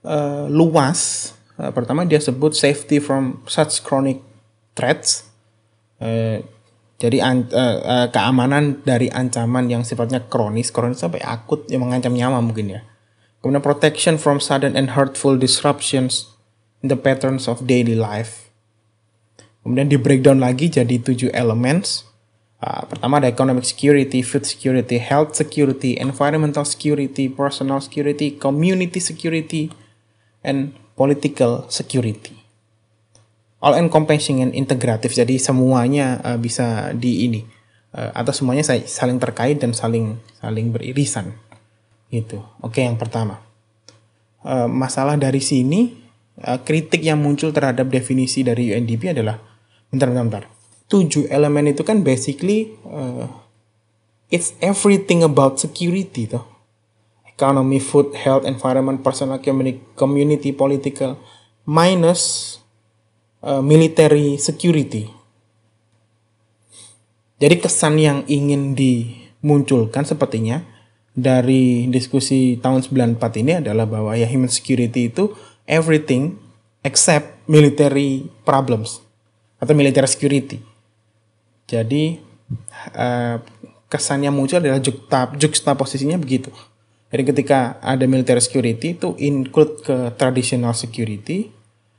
uh, 0.03 0.49
luas. 0.51 1.33
Uh, 1.61 1.71
pertama 1.71 2.09
dia 2.09 2.19
sebut 2.19 2.57
safety 2.57 2.99
from 2.99 3.45
such 3.45 3.85
chronic 3.85 4.25
threats. 4.73 5.29
Uh, 6.01 6.41
jadi 7.03 7.19
uh, 7.19 7.43
uh, 7.83 8.07
keamanan 8.15 8.79
dari 8.87 9.11
ancaman 9.11 9.67
yang 9.67 9.83
sifatnya 9.83 10.23
kronis, 10.31 10.71
kronis 10.71 11.03
sampai 11.03 11.19
akut 11.19 11.67
yang 11.67 11.83
mengancam 11.83 12.15
nyawa 12.15 12.39
mungkin 12.39 12.79
ya. 12.79 12.81
Kemudian 13.43 13.59
protection 13.59 14.23
from 14.23 14.39
sudden 14.39 14.79
and 14.79 14.95
hurtful 14.95 15.35
disruptions 15.35 16.31
in 16.79 16.87
the 16.87 16.95
patterns 16.95 17.51
of 17.51 17.67
daily 17.67 17.99
life. 17.99 18.55
Kemudian 19.67 19.91
di 19.91 19.99
breakdown 19.99 20.39
lagi 20.39 20.71
jadi 20.71 21.03
tujuh 21.03 21.35
elements 21.35 22.07
Uh, 22.63 22.87
pertama 22.87 23.19
ada 23.19 23.27
economic 23.27 23.67
security, 23.67 24.23
food 24.23 24.47
security, 24.47 25.03
health 25.03 25.35
security, 25.35 25.99
environmental 25.99 26.63
security, 26.63 27.27
personal 27.27 27.83
security, 27.83 28.39
community 28.39 29.03
security, 29.03 29.67
and 30.47 30.71
political 30.95 31.67
security. 31.67 32.42
All 33.63 33.79
encompassing 33.79 34.43
and 34.43 34.53
integratif, 34.59 35.15
jadi 35.15 35.39
semuanya 35.39 36.19
uh, 36.27 36.35
bisa 36.35 36.91
di 36.99 37.31
ini 37.31 37.41
uh, 37.95 38.11
atau 38.11 38.35
semuanya 38.35 38.67
saling 38.67 39.23
terkait 39.23 39.63
dan 39.63 39.71
saling 39.71 40.19
saling 40.43 40.75
beririsan. 40.75 41.31
Gitu. 42.11 42.43
Oke, 42.59 42.83
yang 42.83 42.99
pertama. 42.99 43.39
Uh, 44.43 44.67
masalah 44.67 45.15
dari 45.15 45.39
sini 45.39 45.95
uh, 46.43 46.59
kritik 46.67 47.07
yang 47.07 47.23
muncul 47.23 47.55
terhadap 47.55 47.87
definisi 47.87 48.43
dari 48.43 48.75
UNDP 48.75 49.15
adalah 49.15 49.39
bentar 49.95 50.11
bentar, 50.11 50.27
bentar 50.27 50.45
tujuh 50.93 51.25
elemen 51.33 51.73
itu 51.73 51.81
kan 51.81 52.05
basically 52.05 52.77
uh, 52.85 53.25
it's 54.29 54.53
everything 54.61 55.25
about 55.25 55.57
security 55.57 56.29
toh 56.29 56.45
economy 57.25 57.81
food 57.81 58.13
health 58.13 58.45
environment 58.45 59.01
personal 59.01 59.41
community, 59.41 59.81
community 59.97 60.53
political 60.53 61.17
minus 61.65 62.61
uh, 63.43 63.63
military 63.63 64.39
security 64.39 65.11
jadi 67.43 67.59
kesan 67.59 67.99
yang 67.99 68.19
ingin 68.31 68.79
dimunculkan 68.79 70.07
sepertinya 70.07 70.63
dari 71.13 71.91
diskusi 71.93 72.57
tahun 72.57 72.81
94 72.87 73.43
ini 73.45 73.53
adalah 73.61 73.85
bahwa 73.85 74.17
ya 74.17 74.25
human 74.25 74.49
security 74.49 75.13
itu 75.13 75.35
everything 75.69 76.41
except 76.81 77.37
military 77.45 78.31
problems 78.47 79.05
atau 79.61 79.77
military 79.77 80.09
security 80.09 80.63
jadi 81.69 82.19
uh, 82.97 83.37
kesannya 83.93 84.33
muncul 84.33 84.65
adalah 84.65 84.81
jukta 84.81 85.73
posisinya 85.77 86.17
begitu. 86.17 86.49
Jadi 87.13 87.23
ketika 87.29 87.77
ada 87.85 88.09
military 88.09 88.41
security 88.41 88.97
itu 88.97 89.13
include 89.21 89.85
ke 89.85 89.97
traditional 90.17 90.73
security 90.73 91.53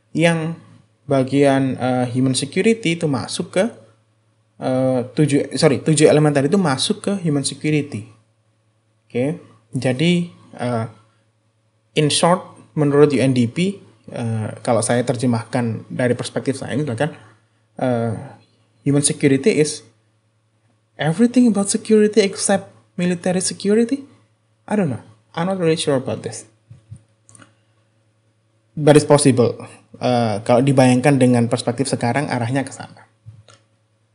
yang 0.10 0.58
bagian 1.04 1.76
uh, 1.80 2.06
human 2.08 2.36
security 2.36 2.96
itu 2.96 3.06
masuk 3.08 3.60
ke 3.60 3.64
uh, 4.64 5.04
tujuh 5.12 5.56
sorry 5.60 5.84
tujuh 5.84 6.08
elemen 6.08 6.32
tadi 6.32 6.48
itu 6.48 6.60
masuk 6.60 7.04
ke 7.04 7.12
human 7.24 7.44
security. 7.44 8.08
Oke, 9.08 9.12
okay? 9.12 9.30
jadi 9.76 10.32
uh, 10.58 10.86
in 11.94 12.10
short 12.10 12.42
menurut 12.74 13.14
UNDP 13.14 13.84
uh, 14.16 14.58
kalau 14.66 14.82
saya 14.82 15.06
terjemahkan 15.06 15.86
dari 15.92 16.18
perspektif 16.18 16.58
saya 16.58 16.74
ini 16.74 16.88
kan 16.98 17.14
uh, 17.78 18.40
human 18.82 19.06
security 19.06 19.62
is 19.62 19.86
everything 20.98 21.46
about 21.52 21.70
security 21.70 22.24
except 22.24 22.72
military 22.98 23.44
security? 23.44 24.08
I 24.64 24.80
don't 24.80 24.90
know. 24.90 25.04
I'm 25.36 25.52
not 25.52 25.60
really 25.60 25.78
sure 25.78 26.00
about 26.00 26.24
this. 26.24 26.48
But 28.74 28.98
it's 28.98 29.06
possible. 29.06 29.54
Uh, 30.02 30.42
kalau 30.42 30.66
dibayangkan 30.66 31.22
dengan 31.22 31.46
perspektif 31.46 31.86
sekarang 31.86 32.28
arahnya 32.28 32.66
ke 32.66 32.74
sana. 32.74 33.06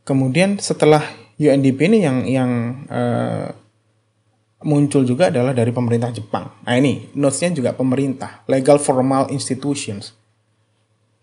Kemudian 0.03 0.59
setelah 0.59 1.05
UNDP 1.39 1.87
ini 1.87 1.99
yang 2.03 2.19
yang 2.27 2.51
uh, 2.91 3.55
muncul 4.67 5.07
juga 5.07 5.31
adalah 5.31 5.55
dari 5.55 5.71
pemerintah 5.71 6.11
Jepang. 6.11 6.51
Nah 6.67 6.75
ini 6.75 7.15
notesnya 7.15 7.55
juga 7.55 7.71
pemerintah, 7.79 8.43
legal 8.51 8.83
formal 8.83 9.31
institutions. 9.31 10.19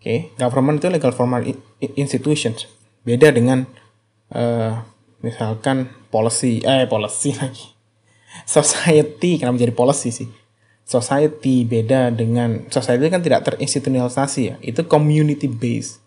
okay. 0.00 0.18
government 0.40 0.80
itu 0.80 0.88
legal 0.88 1.12
formal 1.12 1.44
institutions 1.80 2.64
beda 3.06 3.30
dengan 3.30 3.68
uh, 4.34 4.82
misalkan 5.22 5.86
policy 6.10 6.58
eh 6.66 6.90
policy 6.90 7.30
lagi 7.40 7.70
society 8.44 9.38
kenapa 9.38 9.62
jadi 9.62 9.72
policy 9.72 10.10
sih 10.10 10.28
society 10.86 11.66
beda 11.66 12.14
dengan 12.14 12.70
society 12.70 13.10
kan 13.10 13.20
tidak 13.20 13.42
terinstitutionalisasi 13.42 14.40
ya. 14.46 14.56
Itu 14.62 14.86
community 14.86 15.50
based 15.50 15.98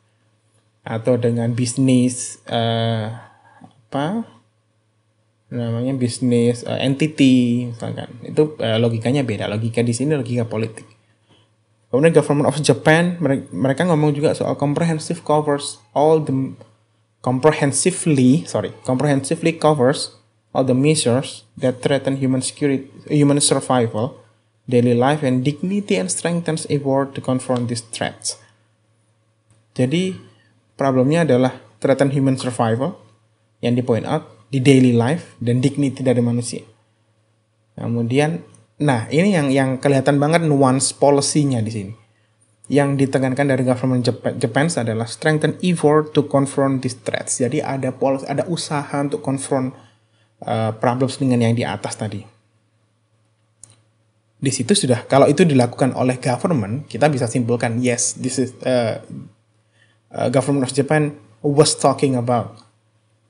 atau 0.88 1.20
dengan 1.20 1.52
bisnis 1.52 2.40
uh, 2.48 3.12
apa? 3.92 4.24
Namanya 5.52 5.94
bisnis 6.00 6.64
uh, 6.64 6.80
entity 6.80 7.68
misalkan. 7.76 8.08
Itu 8.24 8.56
uh, 8.58 8.80
logikanya 8.80 9.28
beda. 9.28 9.52
Logika 9.52 9.84
di 9.84 9.92
sini 9.92 10.16
logika 10.16 10.48
politik. 10.48 10.88
Kemudian 11.92 12.16
government 12.16 12.48
of 12.48 12.62
Japan 12.64 13.18
mereka 13.52 13.84
ngomong 13.84 14.16
juga 14.16 14.38
soal 14.38 14.56
comprehensive 14.56 15.26
covers 15.26 15.82
all 15.92 16.22
the 16.22 16.54
comprehensively 17.20 18.48
sorry 18.48 18.72
comprehensively 18.86 19.52
covers 19.58 20.16
all 20.54 20.64
the 20.64 20.78
measures 20.78 21.50
that 21.58 21.82
threaten 21.84 22.22
human 22.22 22.46
security 22.46 22.88
human 23.10 23.42
survival 23.42 24.22
daily 24.70 24.94
life 24.94 25.26
and 25.26 25.42
dignity 25.42 25.98
and 25.98 26.14
strengthens 26.14 26.70
effort 26.70 27.18
to 27.18 27.20
confront 27.20 27.66
these 27.66 27.82
threats 27.90 28.38
jadi 29.74 30.16
problemnya 30.76 31.24
adalah 31.24 31.56
threaten 31.80 32.12
human 32.12 32.36
survival 32.36 33.00
yang 33.64 33.76
di 33.76 33.84
point 33.84 34.04
out 34.04 34.28
di 34.52 34.60
daily 34.60 34.92
life 34.92 35.40
dan 35.40 35.64
dignity 35.64 36.04
dari 36.04 36.20
manusia. 36.20 36.64
Kemudian, 37.80 38.44
nah 38.82 39.08
ini 39.08 39.36
yang 39.36 39.48
yang 39.48 39.70
kelihatan 39.80 40.20
banget 40.20 40.44
nuance 40.44 40.92
policy-nya 40.92 41.64
di 41.64 41.72
sini. 41.72 41.94
Yang 42.70 43.08
ditekankan 43.08 43.50
dari 43.50 43.64
government 43.66 44.06
Japan, 44.06 44.38
Japan 44.38 44.70
adalah 44.70 45.10
strengthen 45.10 45.58
effort 45.66 46.14
to 46.14 46.28
confront 46.30 46.86
these 46.86 47.00
threats. 47.02 47.42
Jadi 47.42 47.66
ada 47.66 47.90
policy, 47.90 48.30
ada 48.30 48.46
usaha 48.46 48.94
untuk 49.00 49.26
confront 49.26 49.74
uh, 50.46 50.76
problems 50.78 51.18
dengan 51.18 51.42
yang 51.50 51.58
di 51.58 51.66
atas 51.66 51.98
tadi. 51.98 52.22
Di 54.40 54.52
situ 54.56 54.72
sudah 54.72 55.04
kalau 55.04 55.28
itu 55.28 55.44
dilakukan 55.44 55.92
oleh 56.00 56.16
government, 56.16 56.88
kita 56.88 57.12
bisa 57.12 57.28
simpulkan 57.28 57.84
yes, 57.84 58.16
this 58.16 58.40
is 58.40 58.56
uh, 58.64 59.04
uh, 60.16 60.32
government 60.32 60.64
of 60.64 60.72
Japan 60.72 61.12
was 61.44 61.76
talking 61.76 62.16
about 62.16 62.56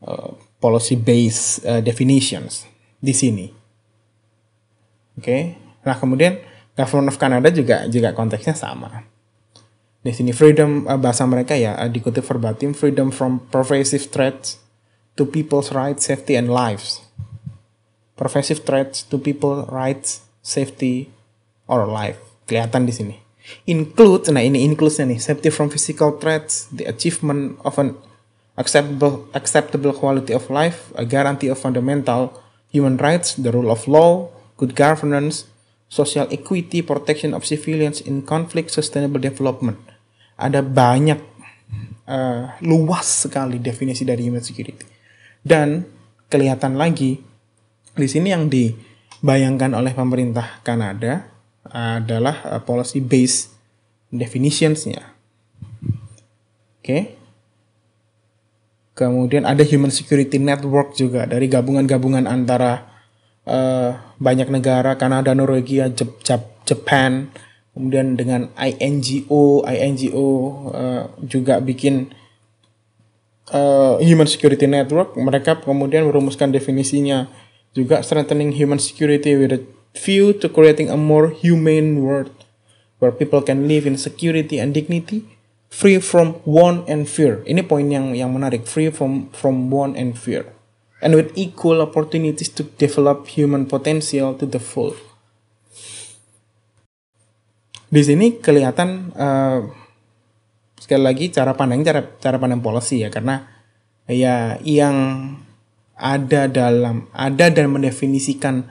uh, 0.05 0.37
policy 0.61 0.93
based 0.93 1.65
uh, 1.65 1.81
definitions 1.81 2.69
di 3.01 3.13
sini. 3.15 3.47
Oke. 5.17 5.25
Okay? 5.25 5.41
Nah, 5.83 5.97
kemudian 5.97 6.37
government 6.77 7.09
of 7.09 7.17
Canada 7.17 7.49
juga 7.49 7.89
juga 7.89 8.13
konteksnya 8.13 8.53
sama. 8.53 9.03
Di 9.99 10.15
sini 10.15 10.31
freedom 10.31 10.87
uh, 10.87 10.95
bahasa 10.95 11.25
mereka 11.25 11.57
ya 11.57 11.75
uh, 11.75 11.89
dikutip 11.89 12.23
verbatim 12.23 12.71
freedom 12.77 13.11
from 13.11 13.43
pervasive 13.51 14.07
threats 14.13 14.61
to 15.19 15.27
people's 15.27 15.75
rights, 15.75 16.07
safety 16.07 16.39
and 16.39 16.47
lives. 16.47 17.03
Pervasive 18.15 18.63
threats 18.63 19.03
to 19.07 19.19
people 19.19 19.67
rights, 19.67 20.23
safety 20.41 21.11
or 21.69 21.85
life. 21.85 22.19
Kelihatan 22.49 22.85
di 22.85 22.93
sini. 22.93 23.15
Include, 23.65 24.29
nah 24.29 24.45
ini 24.45 24.61
includes 24.61 25.01
nih, 25.01 25.17
safety 25.17 25.49
from 25.49 25.73
physical 25.73 26.17
threats, 26.21 26.69
the 26.69 26.85
achievement 26.85 27.57
of 27.65 27.77
an 27.81 27.97
acceptable, 28.59 29.25
acceptable 29.33 29.93
quality 29.95 30.35
of 30.35 30.45
life, 30.53 30.93
a 30.93 31.05
guarantee 31.07 31.49
of 31.49 31.57
fundamental 31.57 32.35
human 32.69 32.99
rights, 33.01 33.33
the 33.39 33.49
rule 33.49 33.73
of 33.73 33.87
law, 33.89 34.29
good 34.59 34.77
governance, 34.77 35.49
social 35.89 36.29
equity, 36.29 36.85
protection 36.85 37.33
of 37.33 37.47
civilians 37.47 38.03
in 38.03 38.21
conflict, 38.21 38.69
sustainable 38.69 39.17
development. 39.17 39.81
Ada 40.37 40.61
banyak 40.61 41.19
uh, 42.05 42.53
luas 42.61 43.25
sekali 43.25 43.57
definisi 43.57 44.05
dari 44.05 44.29
human 44.29 44.45
security. 44.45 44.85
Dan 45.41 45.81
kelihatan 46.29 46.77
lagi 46.77 47.17
di 47.97 48.07
sini 48.07 48.29
yang 48.29 48.47
dibayangkan 49.19 49.75
oleh 49.75 49.91
pemerintah 49.91 50.63
Kanada 50.63 51.27
adalah 51.67 52.39
uh, 52.47 52.61
policy 52.63 53.03
based 53.03 53.51
definitionsnya. 54.09 55.03
Oke. 56.79 57.19
Kemudian 58.95 59.47
ada 59.47 59.63
Human 59.63 59.91
Security 59.91 60.39
Network 60.39 60.95
juga 60.95 61.23
dari 61.23 61.47
gabungan-gabungan 61.47 62.27
antara 62.27 62.89
uh, 63.47 63.95
banyak 64.19 64.51
negara, 64.51 64.95
Kanada, 64.99 65.31
Norwegia, 65.31 65.87
Jep, 65.91 66.19
Jep, 66.23 66.67
Japan, 66.67 67.31
kemudian 67.71 68.19
dengan 68.19 68.51
INGO, 68.59 69.63
INGO 69.63 70.27
uh, 70.71 71.03
juga 71.23 71.63
bikin 71.63 72.11
uh, 73.55 73.95
Human 74.03 74.27
Security 74.27 74.67
Network. 74.67 75.15
Mereka 75.15 75.63
kemudian 75.63 76.03
merumuskan 76.07 76.51
definisinya 76.51 77.31
juga 77.77 78.01
strengthening 78.01 78.53
human 78.55 78.81
security 78.81 79.37
with 79.37 79.53
a 79.53 79.61
view 79.93 80.33
to 80.33 80.49
creating 80.49 80.89
a 80.89 80.97
more 80.97 81.29
humane 81.29 82.01
world 82.01 82.33
where 82.99 83.13
people 83.13 83.41
can 83.41 83.67
live 83.67 83.87
in 83.87 83.95
security 83.95 84.59
and 84.59 84.73
dignity 84.73 85.25
free 85.69 86.01
from 86.01 86.41
want 86.43 86.89
and 86.89 87.05
fear. 87.05 87.45
Ini 87.45 87.61
poin 87.63 87.87
yang 87.87 88.17
yang 88.17 88.33
menarik, 88.33 88.65
free 88.65 88.89
from 88.89 89.29
from 89.31 89.69
want 89.69 89.95
and 89.95 90.17
fear. 90.17 90.49
And 90.99 91.15
with 91.15 91.31
equal 91.39 91.79
opportunities 91.79 92.51
to 92.59 92.67
develop 92.75 93.31
human 93.31 93.71
potential 93.71 94.35
to 94.35 94.43
the 94.43 94.59
full. 94.59 94.97
Di 97.89 98.03
sini 98.03 98.37
kelihatan 98.43 99.15
uh, 99.15 99.63
sekali 100.75 101.01
lagi 101.01 101.25
cara 101.31 101.55
pandang 101.55 101.81
cara 101.87 102.03
cara 102.19 102.35
pandang 102.35 102.59
policy 102.59 103.07
ya 103.07 103.09
karena 103.09 103.47
ya 104.11 104.59
yang 104.61 104.97
ada 105.99 106.47
dalam 106.47 107.11
ada 107.11 107.51
dan 107.51 107.67
mendefinisikan 107.69 108.65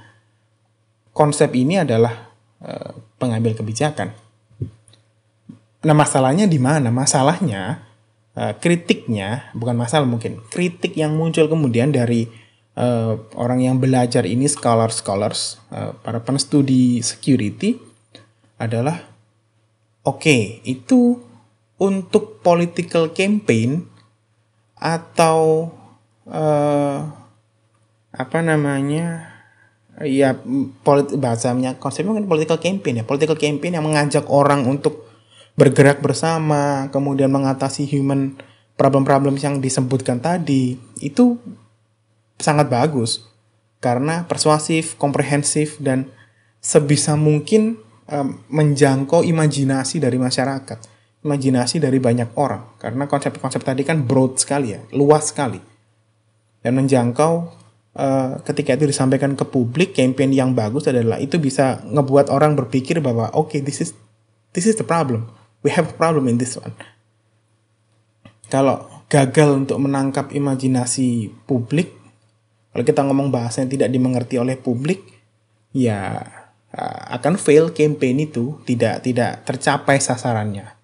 konsep 1.12 1.52
ini 1.52 1.84
adalah 1.84 2.32
uh, 2.64 2.96
pengambil 3.20 3.52
kebijakan 3.52 4.16
Nah 5.78 5.94
masalahnya 5.94 6.50
di 6.50 6.58
mana? 6.58 6.90
Masalahnya 6.90 7.86
uh, 8.34 8.52
kritiknya 8.58 9.54
bukan 9.54 9.78
masalah 9.78 10.10
mungkin 10.10 10.42
kritik 10.50 10.98
yang 10.98 11.14
muncul 11.14 11.46
kemudian 11.46 11.94
dari 11.94 12.26
uh, 12.74 13.14
orang 13.38 13.62
yang 13.62 13.78
belajar 13.78 14.26
ini 14.26 14.50
scholars 14.50 14.98
scholars 14.98 15.62
uh, 15.70 15.94
para 16.02 16.18
penstudi 16.18 16.98
security 17.06 17.78
adalah 18.58 19.06
oke 20.02 20.18
okay, 20.18 20.42
itu 20.66 21.22
untuk 21.78 22.42
political 22.42 23.14
campaign 23.14 23.86
atau 24.74 25.70
uh, 26.26 27.06
apa 28.18 28.42
namanya 28.42 29.31
ya 30.02 30.35
polit 30.83 31.14
bahasanya 31.14 31.78
konsepnya 31.78 32.18
kan 32.18 32.26
political 32.26 32.59
campaign 32.59 33.02
ya 33.02 33.04
political 33.07 33.38
campaign 33.38 33.78
yang 33.78 33.87
mengajak 33.87 34.26
orang 34.26 34.66
untuk 34.66 35.09
bergerak 35.59 35.98
bersama, 35.98 36.87
kemudian 36.94 37.35
mengatasi 37.35 37.83
human 37.90 38.38
problem-problem 38.78 39.35
yang 39.42 39.59
disebutkan 39.59 40.22
tadi, 40.22 40.78
itu 41.02 41.35
sangat 42.38 42.70
bagus. 42.70 43.26
Karena 43.83 44.22
persuasif, 44.31 44.94
komprehensif 44.94 45.83
dan 45.83 46.07
sebisa 46.62 47.18
mungkin 47.18 47.83
um, 48.07 48.38
menjangkau 48.46 49.26
imajinasi 49.26 49.98
dari 49.98 50.14
masyarakat, 50.14 50.78
imajinasi 51.26 51.83
dari 51.83 51.98
banyak 51.98 52.38
orang. 52.38 52.78
Karena 52.78 53.11
konsep-konsep 53.11 53.66
tadi 53.66 53.83
kan 53.83 54.07
broad 54.07 54.38
sekali 54.38 54.78
ya, 54.78 54.81
luas 54.94 55.35
sekali. 55.35 55.59
Dan 56.62 56.78
menjangkau 56.78 57.57
uh, 57.98 58.38
ketika 58.46 58.78
itu 58.78 58.94
disampaikan 58.94 59.34
ke 59.34 59.42
publik, 59.42 59.92
campaign 59.98 60.30
yang 60.30 60.54
bagus 60.54 60.87
adalah 60.87 61.18
itu 61.18 61.42
bisa 61.42 61.82
ngebuat 61.82 62.30
orang 62.30 62.54
berpikir 62.54 63.02
bahwa 63.02 63.34
oke 63.34 63.50
okay, 63.52 63.61
this 63.61 63.82
is 63.82 63.90
this 64.54 64.64
is 64.64 64.78
the 64.78 64.87
problem 64.87 65.26
we 65.62 65.70
have 65.74 65.90
a 65.90 65.96
problem 65.96 66.30
in 66.30 66.38
this 66.38 66.56
one. 66.58 66.74
Kalau 68.48 69.04
gagal 69.12 69.66
untuk 69.66 69.78
menangkap 69.82 70.32
imajinasi 70.32 71.28
publik, 71.44 71.92
kalau 72.72 72.84
kita 72.84 73.00
ngomong 73.04 73.28
bahasa 73.28 73.61
yang 73.61 73.70
tidak 73.72 73.90
dimengerti 73.92 74.40
oleh 74.40 74.56
publik, 74.56 75.04
ya 75.74 76.24
akan 77.12 77.37
fail 77.37 77.72
campaign 77.72 78.28
itu, 78.28 78.61
tidak 78.64 79.04
tidak 79.04 79.44
tercapai 79.44 80.00
sasarannya. 80.00 80.76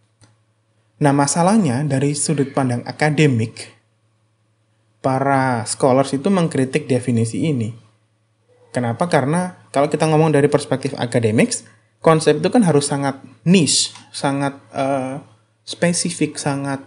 Nah, 1.01 1.13
masalahnya 1.13 1.85
dari 1.85 2.17
sudut 2.17 2.53
pandang 2.53 2.85
akademik, 2.89 3.74
para 5.05 5.69
scholars 5.69 6.17
itu 6.17 6.33
mengkritik 6.33 6.89
definisi 6.89 7.45
ini. 7.45 7.77
Kenapa? 8.73 9.05
Karena 9.13 9.69
kalau 9.69 9.93
kita 9.93 10.09
ngomong 10.09 10.33
dari 10.33 10.49
perspektif 10.49 10.97
akademik, 10.97 11.53
konsep 12.01 12.41
itu 12.41 12.49
kan 12.49 12.65
harus 12.65 12.89
sangat 12.89 13.21
niche, 13.45 13.93
sangat 14.11 14.57
uh, 14.73 15.21
spesifik, 15.63 16.41
sangat 16.41 16.81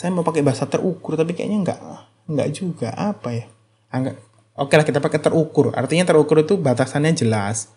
saya 0.00 0.16
mau 0.16 0.24
pakai 0.24 0.40
bahasa 0.40 0.64
terukur 0.64 1.12
tapi 1.12 1.36
kayaknya 1.36 1.60
nggak 1.60 1.80
nggak 2.32 2.48
juga 2.56 2.88
apa 2.96 3.36
ya 3.36 3.44
oke 4.56 4.72
lah 4.72 4.86
kita 4.88 4.96
pakai 4.96 5.20
terukur 5.20 5.76
artinya 5.76 6.08
terukur 6.08 6.40
itu 6.40 6.56
batasannya 6.56 7.12
jelas 7.12 7.68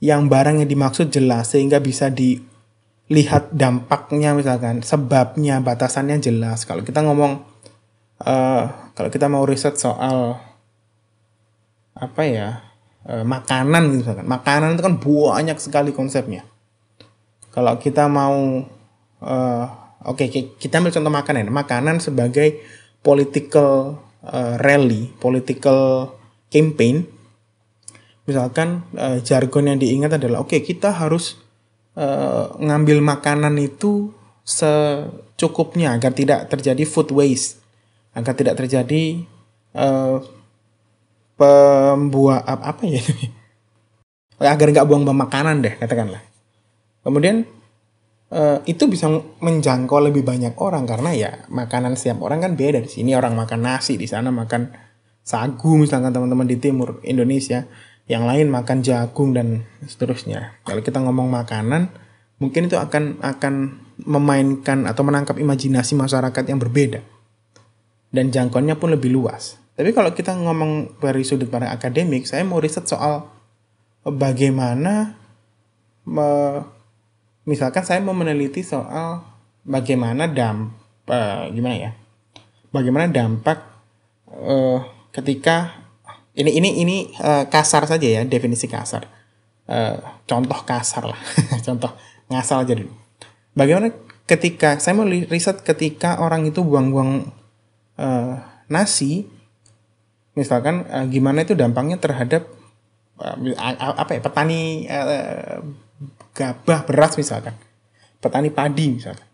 yang 0.00 0.32
barang 0.32 0.64
yang 0.64 0.68
dimaksud 0.72 1.12
jelas 1.12 1.52
sehingga 1.52 1.76
bisa 1.84 2.08
dilihat 2.08 3.52
dampaknya 3.52 4.32
misalkan 4.32 4.80
sebabnya 4.80 5.60
batasannya 5.60 6.16
jelas 6.16 6.64
kalau 6.64 6.80
kita 6.80 7.04
ngomong 7.04 7.44
uh, 8.22 8.62
kalau 8.96 9.08
kita 9.12 9.26
mau 9.28 9.44
riset 9.44 9.76
soal 9.76 10.40
apa 11.96 12.22
ya 12.28 12.60
e, 13.08 13.24
makanan 13.24 14.04
gitu 14.04 14.12
kan. 14.12 14.28
Makanan 14.28 14.76
itu 14.76 14.84
kan 14.84 15.00
banyak 15.00 15.56
sekali 15.56 15.96
konsepnya. 15.96 16.44
Kalau 17.48 17.80
kita 17.80 18.04
mau 18.04 18.68
e, 19.24 19.36
oke 20.04 20.28
okay, 20.28 20.52
kita 20.60 20.84
ambil 20.84 20.92
contoh 20.92 21.08
makanan. 21.08 21.48
Makanan 21.48 22.04
sebagai 22.04 22.60
political 23.00 24.04
uh, 24.26 24.58
rally, 24.58 25.14
political 25.22 26.10
campaign, 26.50 27.06
misalkan 28.26 28.82
uh, 28.98 29.22
jargon 29.22 29.70
yang 29.70 29.78
diingat 29.78 30.18
adalah 30.18 30.42
oke 30.42 30.50
okay, 30.50 30.60
kita 30.66 30.90
harus 30.90 31.38
uh, 31.94 32.50
ngambil 32.58 32.98
makanan 33.02 33.54
itu 33.62 34.10
secukupnya 34.46 35.94
agar 35.94 36.14
tidak 36.14 36.50
terjadi 36.50 36.82
food 36.82 37.14
waste, 37.14 37.62
agar 38.16 38.32
tidak 38.32 38.56
terjadi 38.56 39.28
uh, 39.76 40.24
pembuat 41.36 42.48
apa, 42.48 42.82
ya 42.88 43.04
agar 44.40 44.72
nggak 44.72 44.88
buang-buang 44.88 45.20
makanan 45.28 45.60
deh 45.60 45.76
katakanlah. 45.76 46.24
Kemudian 47.04 47.44
uh, 48.32 48.64
itu 48.64 48.88
bisa 48.88 49.12
menjangkau 49.44 50.00
lebih 50.00 50.24
banyak 50.24 50.56
orang 50.56 50.88
karena 50.88 51.10
ya 51.12 51.30
makanan 51.52 51.94
setiap 51.94 52.24
orang 52.24 52.40
kan 52.40 52.52
beda 52.56 52.80
di 52.80 52.90
sini 52.90 53.12
orang 53.12 53.36
makan 53.36 53.60
nasi 53.62 54.00
di 54.00 54.08
sana 54.08 54.32
makan 54.32 54.72
sagu 55.20 55.76
misalkan 55.76 56.16
teman-teman 56.16 56.48
di 56.48 56.56
timur 56.56 57.04
Indonesia 57.04 57.68
yang 58.08 58.24
lain 58.24 58.48
makan 58.48 58.80
jagung 58.80 59.36
dan 59.36 59.66
seterusnya. 59.84 60.62
Kalau 60.62 60.78
kita 60.80 61.02
ngomong 61.02 61.26
makanan, 61.26 61.90
mungkin 62.38 62.70
itu 62.70 62.78
akan 62.78 63.18
akan 63.18 63.54
memainkan 64.06 64.86
atau 64.86 65.02
menangkap 65.02 65.36
imajinasi 65.36 65.98
masyarakat 65.98 66.44
yang 66.46 66.62
berbeda 66.62 67.15
dan 68.16 68.32
jangkauannya 68.32 68.80
pun 68.80 68.96
lebih 68.96 69.12
luas. 69.12 69.60
Tapi 69.76 69.92
kalau 69.92 70.16
kita 70.16 70.32
ngomong 70.32 70.96
dari 71.04 71.20
sudut 71.20 71.52
pandang 71.52 71.76
akademik, 71.76 72.24
saya 72.24 72.40
mau 72.48 72.56
riset 72.56 72.88
soal 72.88 73.28
bagaimana 74.08 75.20
misalkan 77.44 77.84
saya 77.84 78.00
mau 78.00 78.16
meneliti 78.16 78.64
soal 78.64 79.20
bagaimana 79.68 80.24
dampak 80.24 81.12
uh, 81.12 81.52
gimana 81.52 81.76
ya? 81.76 81.90
Bagaimana 82.72 83.12
dampak 83.12 83.60
uh, 84.32 84.80
ketika 85.12 85.86
ini 86.36 86.50
ini 86.52 86.70
ini 86.84 86.96
uh, 87.20 87.48
kasar 87.48 87.88
saja 87.88 88.04
ya 88.04 88.22
definisi 88.28 88.68
kasar 88.68 89.08
uh, 89.66 89.96
contoh 90.28 90.60
kasar 90.68 91.08
lah 91.08 91.20
contoh 91.66 91.90
ngasal 92.28 92.68
aja 92.68 92.76
dulu 92.76 92.92
bagaimana 93.56 93.90
ketika 94.28 94.76
saya 94.76 94.98
mau 95.00 95.08
riset 95.08 95.64
ketika 95.64 96.20
orang 96.20 96.44
itu 96.44 96.60
buang-buang 96.60 97.32
uh, 97.96 98.40
nasi 98.68 99.28
misalkan 100.36 100.84
uh, 100.88 101.06
gimana 101.08 101.44
itu 101.44 101.56
dampaknya 101.56 101.96
terhadap 101.96 102.48
uh, 103.20 103.36
apa 103.96 104.10
ya 104.16 104.20
petani 104.20 104.84
uh, 104.88 105.64
gabah 106.36 106.84
beras 106.84 107.16
misalkan 107.16 107.56
petani 108.20 108.52
padi 108.52 108.96
misalkan 108.96 109.26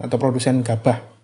atau 0.00 0.16
produsen 0.16 0.64
gabah 0.64 1.18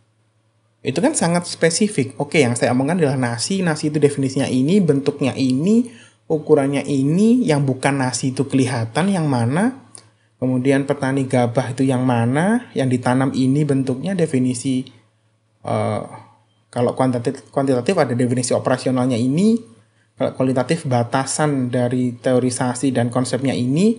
itu 0.84 1.00
kan 1.00 1.16
sangat 1.16 1.48
spesifik. 1.48 2.12
Oke, 2.20 2.44
yang 2.44 2.52
saya 2.52 2.76
omongkan 2.76 3.00
adalah 3.00 3.16
nasi. 3.16 3.64
Nasi 3.64 3.88
itu 3.88 3.96
definisinya 3.96 4.44
ini, 4.44 4.84
bentuknya 4.84 5.32
ini, 5.32 5.88
ukurannya 6.28 6.84
ini, 6.84 7.40
yang 7.40 7.64
bukan 7.64 8.04
nasi 8.04 8.36
itu 8.36 8.44
kelihatan 8.44 9.08
yang 9.08 9.24
mana. 9.24 9.80
Kemudian 10.36 10.84
petani 10.84 11.24
gabah 11.24 11.72
itu 11.72 11.88
yang 11.88 12.04
mana, 12.04 12.68
yang 12.76 12.92
ditanam 12.92 13.32
ini 13.32 13.64
bentuknya 13.64 14.12
definisi 14.12 14.84
uh, 15.64 16.04
kalau 16.74 16.90
kuantitatif, 16.98 17.46
kuantitatif 17.54 17.94
ada 17.94 18.18
definisi 18.18 18.50
operasionalnya 18.50 19.14
ini, 19.14 19.54
kalau 20.18 20.34
kualitatif 20.34 20.90
batasan 20.90 21.70
dari 21.70 22.18
teorisasi 22.18 22.90
dan 22.90 23.14
konsepnya 23.14 23.54
ini 23.54 23.94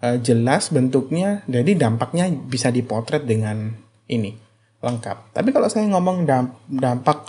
uh, 0.00 0.16
jelas 0.16 0.72
bentuknya, 0.72 1.44
jadi 1.44 1.76
dampaknya 1.76 2.32
bisa 2.32 2.72
dipotret 2.72 3.28
dengan 3.28 3.76
ini 4.08 4.32
lengkap. 4.80 5.36
Tapi 5.36 5.52
kalau 5.52 5.68
saya 5.68 5.84
ngomong 5.92 6.24
dampak 6.72 7.28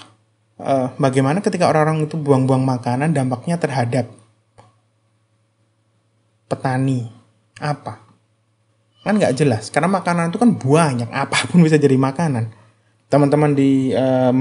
uh, 0.63 0.95
bagaimana 0.95 1.43
ketika 1.43 1.67
orang-orang 1.67 2.07
itu 2.07 2.15
buang-buang 2.15 2.63
makanan, 2.63 3.11
dampaknya 3.11 3.59
terhadap 3.59 4.07
petani 6.47 7.11
apa? 7.59 7.99
Kan 9.03 9.19
nggak 9.19 9.35
jelas. 9.35 9.67
Karena 9.75 9.91
makanan 9.91 10.31
itu 10.31 10.39
kan 10.39 10.55
banyak, 10.55 11.11
apa 11.11 11.51
pun 11.51 11.67
bisa 11.67 11.75
jadi 11.75 11.99
makanan. 11.99 12.58
Teman-teman 13.09 13.57
di 13.57 13.91
uh, 13.91 14.31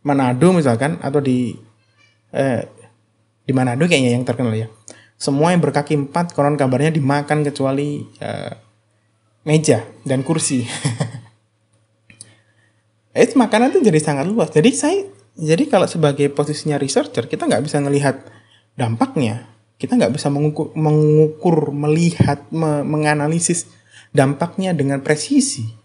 Manado 0.00 0.48
misalkan 0.54 0.96
atau 1.02 1.20
di 1.20 1.52
uh, 2.32 2.62
di 3.44 3.52
Manado 3.52 3.84
kayaknya 3.84 4.14
yang 4.16 4.24
terkenal 4.24 4.54
ya. 4.54 4.70
Semua 5.20 5.52
yang 5.52 5.60
berkaki 5.60 5.98
empat 5.98 6.32
konon 6.32 6.56
kabarnya 6.56 6.94
dimakan 6.94 7.44
kecuali 7.44 8.06
uh, 8.22 8.54
meja 9.44 9.84
dan 10.06 10.24
kursi. 10.24 10.64
itu 13.10 13.34
makanan 13.36 13.74
itu 13.74 13.84
jadi 13.84 14.00
sangat 14.00 14.24
luas. 14.30 14.48
Jadi 14.54 14.70
saya 14.72 15.02
jadi 15.36 15.66
kalau 15.68 15.88
sebagai 15.88 16.28
posisinya 16.32 16.76
researcher 16.76 17.26
kita 17.26 17.48
nggak 17.48 17.64
bisa 17.64 17.82
melihat 17.82 18.22
dampaknya. 18.78 19.48
Kita 19.80 19.96
nggak 19.96 20.12
bisa 20.12 20.28
mengukur, 20.28 20.76
mengukur 20.76 21.72
melihat, 21.72 22.44
me, 22.52 22.84
menganalisis 22.84 23.64
dampaknya 24.12 24.76
dengan 24.76 25.00
presisi. 25.00 25.79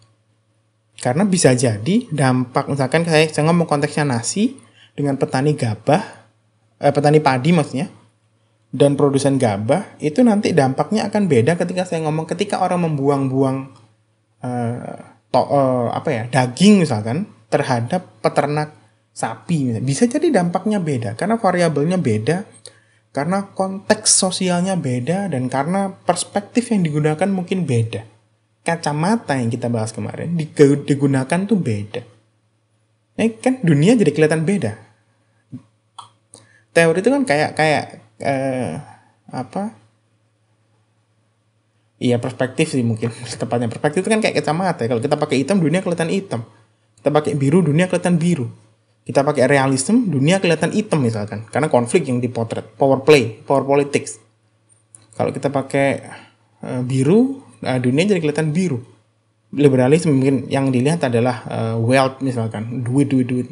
Karena 1.06 1.22
bisa 1.22 1.54
jadi 1.54 2.10
dampak 2.10 2.66
misalkan 2.66 3.06
saya, 3.06 3.30
saya 3.30 3.46
ngomong 3.46 3.70
konteksnya 3.70 4.10
nasi 4.10 4.58
dengan 4.98 5.22
petani 5.22 5.54
gabah, 5.54 6.02
eh, 6.82 6.90
petani 6.90 7.22
padi 7.22 7.54
maksudnya, 7.54 7.94
dan 8.74 8.98
produsen 8.98 9.38
gabah 9.38 9.86
itu 10.02 10.26
nanti 10.26 10.50
dampaknya 10.50 11.06
akan 11.06 11.30
beda 11.30 11.62
ketika 11.62 11.86
saya 11.86 12.02
ngomong 12.10 12.26
ketika 12.26 12.58
orang 12.58 12.90
membuang-buang 12.90 13.70
eh, 14.42 14.98
to, 15.30 15.42
uh, 15.46 15.94
apa 15.94 16.10
ya 16.10 16.24
daging 16.26 16.82
misalkan 16.82 17.30
terhadap 17.54 18.02
peternak 18.26 18.74
sapi. 19.14 19.78
Bisa 19.86 20.10
jadi 20.10 20.34
dampaknya 20.34 20.82
beda 20.82 21.14
karena 21.14 21.38
variabelnya 21.38 22.02
beda 22.02 22.50
karena 23.14 23.46
konteks 23.54 24.10
sosialnya 24.10 24.74
beda 24.74 25.30
dan 25.30 25.54
karena 25.54 25.94
perspektif 26.02 26.74
yang 26.74 26.82
digunakan 26.82 27.30
mungkin 27.30 27.70
beda 27.70 28.15
kacamata 28.66 29.38
yang 29.38 29.54
kita 29.54 29.70
bahas 29.70 29.94
kemarin 29.94 30.34
digunakan 30.90 31.40
tuh 31.46 31.56
beda. 31.56 32.02
Ini 33.16 33.38
kan 33.40 33.62
dunia 33.62 33.94
jadi 33.96 34.12
kelihatan 34.12 34.44
beda. 34.44 34.76
Teori 36.76 37.00
itu 37.00 37.08
kan 37.08 37.24
kayak 37.24 37.56
kayak 37.56 37.84
uh, 38.20 38.84
apa? 39.32 39.72
Iya 41.96 42.20
perspektif 42.20 42.76
sih 42.76 42.84
mungkin. 42.84 43.14
Tepatnya 43.42 43.72
perspektif 43.72 44.04
itu 44.04 44.12
kan 44.12 44.20
kayak 44.20 44.44
kacamata. 44.44 44.84
Kalau 44.90 45.00
kita 45.00 45.16
pakai 45.16 45.46
hitam 45.46 45.64
dunia 45.64 45.80
kelihatan 45.80 46.12
hitam. 46.12 46.44
Kita 47.00 47.14
pakai 47.14 47.38
biru 47.38 47.64
dunia 47.64 47.88
kelihatan 47.88 48.20
biru. 48.20 48.50
Kita 49.06 49.22
pakai 49.22 49.46
realisme 49.46 50.10
dunia 50.10 50.42
kelihatan 50.42 50.76
hitam 50.76 51.00
misalkan. 51.00 51.48
Karena 51.48 51.72
konflik 51.72 52.10
yang 52.10 52.20
dipotret. 52.20 52.76
Power 52.76 53.06
play 53.06 53.40
power 53.46 53.64
politics. 53.64 54.20
Kalau 55.16 55.32
kita 55.32 55.48
pakai 55.48 56.04
uh, 56.60 56.84
biru 56.84 57.45
uh, 57.66 57.80
dunia 57.82 58.06
jadi 58.06 58.22
kelihatan 58.22 58.54
biru 58.54 58.80
liberalisme 59.56 60.14
mungkin 60.14 60.46
yang 60.48 60.70
dilihat 60.70 61.10
adalah 61.10 61.42
uh, 61.50 61.76
wealth 61.82 62.22
misalkan 62.22 62.86
duit 62.86 63.10
duit 63.10 63.28
duit 63.28 63.48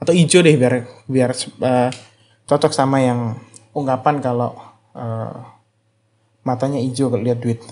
atau 0.00 0.16
hijau 0.16 0.40
deh 0.40 0.56
biar 0.56 0.88
biar 1.04 1.30
uh, 1.60 1.92
cocok 2.48 2.72
sama 2.72 3.04
yang 3.04 3.36
ungkapan 3.76 4.24
kalau 4.24 4.56
uh, 4.96 5.44
matanya 6.40 6.80
hijau 6.80 7.12
kalau 7.12 7.20
lihat 7.20 7.44
duit. 7.44 7.60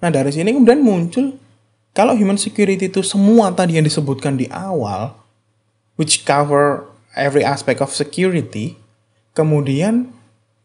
nah 0.00 0.14
dari 0.14 0.30
sini 0.30 0.54
kemudian 0.54 0.86
muncul 0.86 1.34
kalau 1.90 2.14
human 2.14 2.38
security 2.38 2.86
itu 2.86 3.02
semua 3.02 3.50
tadi 3.50 3.74
yang 3.74 3.84
disebutkan 3.84 4.38
di 4.38 4.46
awal, 4.54 5.18
which 5.98 6.22
cover 6.22 6.86
every 7.18 7.42
aspect 7.42 7.82
of 7.82 7.90
security, 7.90 8.78
kemudian 9.34 10.14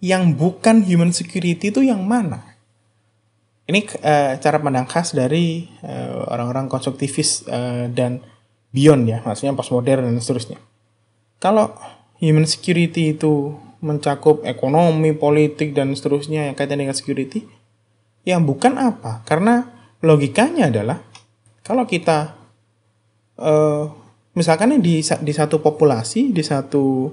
yang 0.02 0.34
bukan 0.34 0.82
human 0.82 1.14
security 1.14 1.70
itu 1.70 1.86
yang 1.86 2.02
mana? 2.04 2.58
Ini 3.70 3.86
uh, 4.02 4.36
cara 4.42 4.58
pandang 4.58 4.90
khas 4.90 5.14
dari 5.14 5.70
uh, 5.86 6.26
orang-orang 6.28 6.68
konstruktivis 6.68 7.46
uh, 7.46 7.88
dan 7.88 8.20
beyond 8.74 9.06
ya, 9.08 9.22
maksudnya 9.22 9.54
postmodern 9.54 10.10
dan 10.10 10.18
seterusnya. 10.18 10.58
Kalau 11.38 11.78
human 12.18 12.50
security 12.50 13.16
itu 13.16 13.56
mencakup 13.82 14.42
ekonomi, 14.44 15.14
politik, 15.14 15.78
dan 15.78 15.94
seterusnya 15.94 16.50
yang 16.50 16.56
kaitan 16.58 16.82
dengan 16.82 16.98
security, 16.98 17.46
yang 18.26 18.46
bukan 18.46 18.78
apa? 18.82 19.22
Karena 19.26 19.70
logikanya 20.02 20.74
adalah 20.74 20.98
kalau 21.62 21.86
kita 21.86 22.34
uh, 23.38 23.86
misalkan 24.34 24.78
di 24.82 25.02
di 25.02 25.34
satu 25.34 25.62
populasi, 25.62 26.34
di 26.34 26.42
satu 26.42 27.10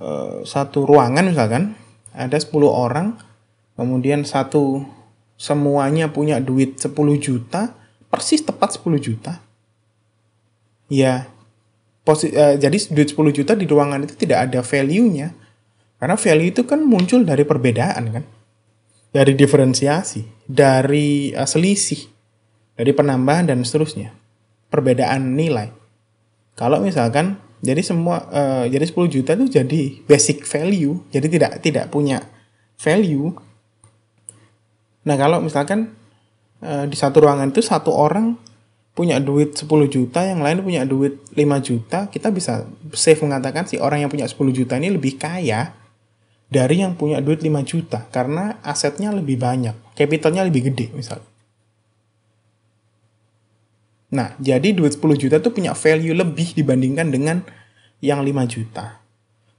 uh, 0.00 0.44
satu 0.44 0.78
ruangan 0.84 1.32
misalkan 1.32 1.83
ada 2.14 2.38
10 2.38 2.54
orang, 2.70 3.18
kemudian 3.74 4.22
satu 4.22 4.86
semuanya 5.34 6.08
punya 6.14 6.38
duit 6.38 6.78
10 6.78 6.94
juta, 7.18 7.74
persis 8.06 8.46
tepat 8.46 8.78
10 8.78 9.02
juta. 9.02 9.42
Ya, 10.86 11.26
posi, 12.06 12.30
uh, 12.30 12.54
jadi 12.54 12.76
duit 12.94 13.10
10 13.10 13.34
juta 13.34 13.52
di 13.58 13.66
ruangan 13.66 14.06
itu 14.06 14.14
tidak 14.14 14.48
ada 14.50 14.62
value-nya 14.62 15.34
karena 15.98 16.14
value 16.14 16.52
itu 16.54 16.62
kan 16.68 16.84
muncul 16.84 17.26
dari 17.26 17.42
perbedaan 17.42 18.04
kan. 18.14 18.24
Dari 19.14 19.32
diferensiasi, 19.34 20.46
dari 20.46 21.30
uh, 21.34 21.46
selisih, 21.46 22.10
dari 22.78 22.90
penambahan 22.94 23.50
dan 23.50 23.62
seterusnya. 23.62 24.14
Perbedaan 24.70 25.38
nilai. 25.38 25.70
Kalau 26.54 26.82
misalkan 26.82 27.38
jadi 27.64 27.80
semua 27.80 28.28
uh, 28.28 28.64
jadi 28.68 28.84
10 28.84 29.08
juta 29.08 29.32
itu 29.32 29.48
jadi 29.48 29.82
basic 30.04 30.44
value, 30.44 31.00
jadi 31.08 31.26
tidak 31.32 31.52
tidak 31.64 31.84
punya 31.88 32.20
value. 32.76 33.32
Nah, 35.08 35.16
kalau 35.16 35.40
misalkan 35.40 35.96
uh, 36.60 36.84
di 36.84 36.96
satu 36.96 37.24
ruangan 37.24 37.48
itu 37.48 37.64
satu 37.64 37.88
orang 37.88 38.36
punya 38.92 39.16
duit 39.16 39.56
10 39.56 39.64
juta, 39.88 40.22
yang 40.28 40.44
lain 40.44 40.60
punya 40.60 40.84
duit 40.84 41.24
5 41.32 41.40
juta, 41.64 42.06
kita 42.12 42.28
bisa 42.30 42.68
safe 42.92 43.24
mengatakan 43.24 43.64
si 43.64 43.80
orang 43.80 44.04
yang 44.04 44.10
punya 44.12 44.28
10 44.28 44.38
juta 44.52 44.76
ini 44.76 44.92
lebih 44.92 45.16
kaya 45.16 45.72
dari 46.52 46.84
yang 46.84 46.94
punya 46.94 47.18
duit 47.24 47.42
5 47.42 47.48
juta 47.64 48.06
karena 48.12 48.60
asetnya 48.60 49.10
lebih 49.10 49.40
banyak, 49.40 49.74
capitalnya 49.96 50.44
lebih 50.46 50.70
gede 50.70 50.94
misalnya. 50.94 51.33
Nah, 54.14 54.38
jadi 54.38 54.70
duit 54.70 54.94
10 54.94 55.18
juta 55.18 55.42
tuh 55.42 55.50
punya 55.50 55.74
value 55.74 56.14
lebih 56.14 56.54
dibandingkan 56.54 57.10
dengan 57.10 57.42
yang 57.98 58.22
5 58.22 58.46
juta. 58.46 59.02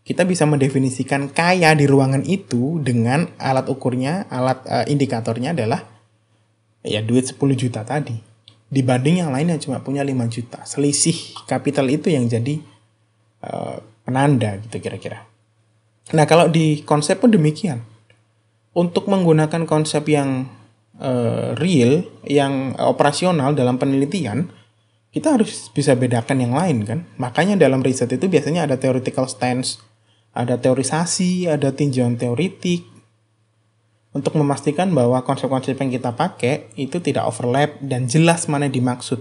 Kita 0.07 0.23
bisa 0.23 0.47
mendefinisikan 0.47 1.27
kaya 1.35 1.75
di 1.75 1.83
ruangan 1.83 2.23
itu 2.23 2.79
dengan 2.79 3.27
alat 3.35 3.67
ukurnya, 3.67 4.31
alat 4.31 4.63
uh, 4.63 4.85
indikatornya 4.87 5.51
adalah 5.51 5.83
ya 6.87 7.03
duit 7.03 7.27
10 7.27 7.35
juta 7.59 7.83
tadi. 7.83 8.15
Dibanding 8.71 9.27
yang 9.27 9.35
lain 9.35 9.51
yang 9.51 9.59
cuma 9.59 9.83
punya 9.83 10.07
5 10.07 10.15
juta. 10.31 10.63
Selisih 10.63 11.35
kapital 11.49 11.91
itu 11.91 12.07
yang 12.07 12.31
jadi 12.31 12.63
uh, 13.43 13.83
penanda 14.07 14.55
gitu 14.63 14.79
kira-kira. 14.79 15.27
Nah, 16.15 16.23
kalau 16.29 16.47
di 16.47 16.85
konsep 16.87 17.19
pun 17.19 17.33
demikian. 17.33 17.83
Untuk 18.75 19.07
menggunakan 19.07 19.63
konsep 19.65 20.03
yang 20.11 20.51
uh, 20.99 21.55
real, 21.59 22.03
yang 22.27 22.75
operasional 22.79 23.55
dalam 23.55 23.79
penelitian, 23.79 24.51
kita 25.15 25.39
harus 25.39 25.71
bisa 25.71 25.95
bedakan 25.95 26.43
yang 26.43 26.53
lain 26.53 26.83
kan. 26.83 26.99
Makanya 27.15 27.55
dalam 27.55 27.79
riset 27.79 28.11
itu 28.11 28.27
biasanya 28.27 28.67
ada 28.67 28.75
theoretical 28.75 29.27
stance, 29.31 29.79
ada 30.35 30.59
teorisasi, 30.59 31.47
ada 31.47 31.71
tinjauan 31.71 32.19
teoritik, 32.19 32.83
untuk 34.15 34.31
memastikan 34.39 34.95
bahwa 34.95 35.19
konsep-konsep 35.27 35.75
yang 35.75 35.91
kita 35.91 36.15
pakai 36.15 36.71
itu 36.79 37.03
tidak 37.03 37.27
overlap 37.27 37.75
dan 37.83 38.07
jelas 38.07 38.47
mana 38.47 38.71
dimaksud. 38.71 39.19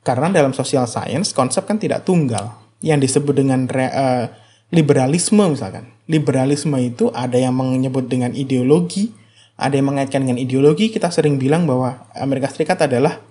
Karena 0.00 0.32
dalam 0.32 0.56
social 0.56 0.88
science 0.88 1.36
konsep 1.36 1.68
kan 1.68 1.76
tidak 1.76 2.08
tunggal. 2.08 2.56
Yang 2.80 3.12
disebut 3.12 3.36
dengan 3.36 3.68
re, 3.68 3.92
uh, 3.92 4.24
liberalisme 4.72 5.44
misalkan. 5.52 5.92
Liberalisme 6.08 6.80
itu 6.80 7.12
ada 7.12 7.36
yang 7.36 7.52
menyebut 7.52 8.08
dengan 8.08 8.32
ideologi, 8.32 9.12
ada 9.56 9.72
yang 9.72 9.88
mengaitkan 9.88 10.20
dengan 10.20 10.36
ideologi, 10.36 10.92
kita 10.92 11.08
sering 11.08 11.40
bilang 11.40 11.64
bahwa 11.64 12.04
Amerika 12.12 12.52
Serikat 12.52 12.84
adalah 12.84 13.24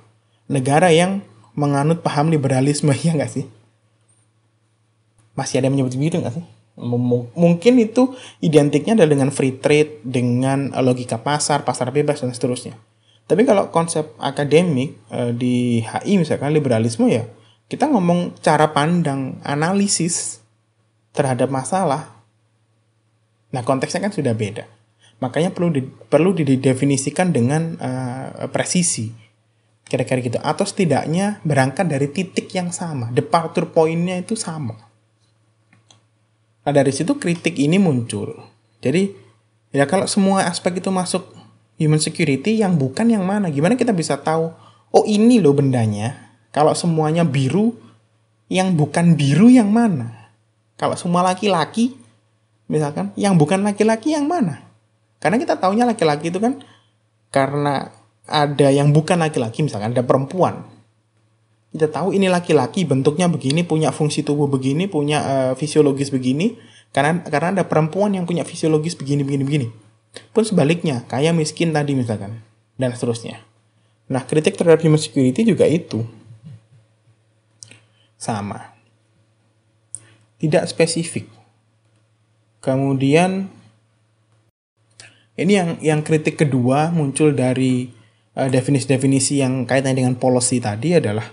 negara 0.49 0.89
yang 0.89 1.21
menganut 1.53 2.01
paham 2.01 2.33
liberalisme, 2.33 2.89
ya 3.05 3.13
nggak 3.13 3.31
sih? 3.31 3.45
Masih 5.37 5.61
ada 5.61 5.69
yang 5.69 5.77
menyebut 5.77 5.93
begitu 5.95 6.19
nggak 6.21 6.35
sih? 6.35 6.45
mungkin 6.75 7.79
itu 7.79 8.19
identiknya 8.43 8.99
adalah 8.99 9.15
dengan 9.15 9.31
free 9.31 9.55
trade, 9.55 10.03
dengan 10.03 10.75
logika 10.83 11.15
pasar, 11.23 11.63
pasar 11.63 11.87
bebas, 11.95 12.19
dan 12.19 12.35
seterusnya. 12.35 12.75
Tapi 13.31 13.47
kalau 13.47 13.71
konsep 13.71 14.11
akademik 14.19 14.91
eh, 15.07 15.31
di 15.31 15.79
HI 15.81 16.19
misalkan 16.19 16.51
liberalisme 16.51 17.07
ya, 17.07 17.23
kita 17.71 17.87
ngomong 17.87 18.37
cara 18.43 18.75
pandang, 18.75 19.39
analisis 19.41 20.43
terhadap 21.15 21.47
masalah. 21.47 22.11
Nah 23.55 23.63
konteksnya 23.63 24.03
kan 24.03 24.11
sudah 24.11 24.35
beda. 24.35 24.67
Makanya 25.23 25.55
perlu 25.55 25.69
di, 25.71 25.81
perlu 25.85 26.35
didefinisikan 26.35 27.31
dengan 27.31 27.79
uh, 27.79 28.47
presisi. 28.51 29.11
Kira-kira 29.85 30.19
gitu. 30.19 30.39
Atau 30.41 30.67
setidaknya 30.67 31.39
berangkat 31.45 31.87
dari 31.87 32.11
titik 32.11 32.51
yang 32.51 32.73
sama. 32.73 33.13
Departure 33.13 33.69
pointnya 33.69 34.19
itu 34.19 34.35
sama. 34.35 34.75
Nah 36.65 36.73
dari 36.73 36.89
situ 36.89 37.15
kritik 37.15 37.55
ini 37.61 37.77
muncul. 37.77 38.33
Jadi 38.81 39.13
ya 39.69 39.85
kalau 39.85 40.09
semua 40.09 40.49
aspek 40.49 40.81
itu 40.81 40.89
masuk 40.89 41.21
human 41.77 42.01
security 42.01 42.59
yang 42.59 42.75
bukan 42.75 43.05
yang 43.05 43.23
mana? 43.23 43.53
Gimana 43.53 43.77
kita 43.77 43.93
bisa 43.93 44.17
tahu? 44.17 44.49
Oh 44.89 45.05
ini 45.05 45.37
loh 45.37 45.53
bendanya. 45.53 46.33
Kalau 46.55 46.71
semuanya 46.71 47.27
biru, 47.27 47.75
yang 48.47 48.73
bukan 48.79 49.19
biru 49.19 49.51
yang 49.51 49.69
mana? 49.69 50.31
Kalau 50.79 50.95
semua 50.95 51.23
laki-laki, 51.23 51.95
misalkan, 52.71 53.11
yang 53.19 53.35
bukan 53.35 53.63
laki-laki 53.63 54.15
yang 54.15 54.27
mana? 54.27 54.64
Karena 55.25 55.41
kita 55.41 55.57
taunya 55.57 55.89
laki-laki 55.89 56.29
itu 56.29 56.37
kan 56.37 56.61
karena 57.33 57.89
ada 58.29 58.69
yang 58.69 58.93
bukan 58.93 59.17
laki-laki 59.17 59.65
misalkan 59.65 59.97
ada 59.97 60.05
perempuan. 60.05 60.69
Kita 61.73 61.89
tahu 61.89 62.13
ini 62.13 62.29
laki-laki 62.29 62.85
bentuknya 62.85 63.25
begini, 63.25 63.65
punya 63.65 63.89
fungsi 63.89 64.21
tubuh 64.21 64.45
begini, 64.45 64.85
punya 64.85 65.25
uh, 65.25 65.53
fisiologis 65.57 66.13
begini. 66.13 66.61
Karena 66.93 67.25
karena 67.25 67.57
ada 67.57 67.65
perempuan 67.65 68.13
yang 68.13 68.29
punya 68.29 68.45
fisiologis 68.45 68.93
begini 68.93 69.25
begini 69.25 69.41
begini. 69.41 69.67
Pun 70.29 70.45
sebaliknya, 70.45 71.01
kaya 71.09 71.33
miskin 71.33 71.73
tadi 71.73 71.97
misalkan 71.97 72.45
dan 72.77 72.93
seterusnya. 72.93 73.41
Nah, 74.05 74.21
kritik 74.29 74.53
terhadap 74.53 74.85
human 74.85 75.01
security 75.01 75.41
juga 75.41 75.65
itu. 75.65 76.05
Sama. 78.21 78.77
Tidak 80.37 80.69
spesifik. 80.69 81.25
Kemudian 82.61 83.49
ini 85.35 85.53
yang 85.59 85.69
yang 85.83 86.01
kritik 86.01 86.39
kedua 86.39 86.91
muncul 86.95 87.35
dari 87.35 87.91
uh, 88.39 88.47
definisi-definisi 88.47 89.43
yang 89.43 89.67
kaitannya 89.67 90.03
dengan 90.03 90.15
policy 90.15 90.63
tadi 90.63 90.95
adalah 90.95 91.27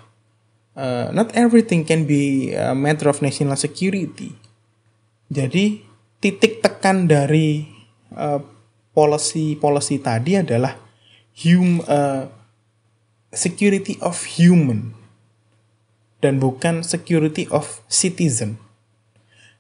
uh, 0.75 1.15
not 1.15 1.31
everything 1.39 1.87
can 1.87 2.07
be 2.07 2.51
a 2.55 2.75
matter 2.75 3.07
of 3.07 3.23
national 3.23 3.55
security. 3.55 4.35
Jadi 5.33 5.87
titik 6.19 6.61
tekan 6.61 7.07
dari 7.07 7.67
uh, 8.15 8.43
policy 8.93 9.57
policy 9.57 10.03
tadi 10.03 10.37
adalah 10.37 10.77
hum 11.33 11.81
uh, 11.89 12.29
security 13.33 13.97
of 14.05 14.19
human 14.37 14.93
dan 16.21 16.39
bukan 16.39 16.85
security 16.85 17.49
of 17.51 17.81
citizen. 17.89 18.61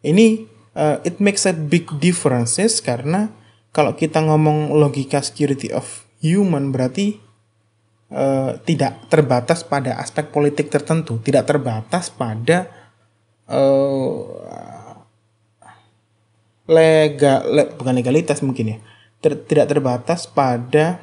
Ini 0.04 0.44
uh, 0.76 1.00
it 1.02 1.18
makes 1.18 1.48
a 1.48 1.56
big 1.56 1.88
differences 1.98 2.78
karena 2.84 3.32
kalau 3.72 3.96
kita 3.96 4.20
ngomong 4.20 4.76
logika 4.76 5.24
security 5.24 5.72
of 5.72 6.04
human 6.20 6.70
berarti 6.70 7.16
uh, 8.12 8.60
tidak 8.68 9.08
terbatas 9.08 9.64
pada 9.64 9.96
aspek 9.96 10.28
politik 10.28 10.68
tertentu, 10.68 11.18
tidak 11.24 11.48
terbatas 11.48 12.12
pada 12.12 12.68
uh, 13.48 14.28
lega, 16.68 17.42
le, 17.48 17.72
bukan 17.74 17.96
legalitas 17.96 18.44
mungkin 18.44 18.76
ya, 18.76 18.78
ter, 19.24 19.40
tidak 19.48 19.72
terbatas 19.72 20.28
pada 20.28 21.00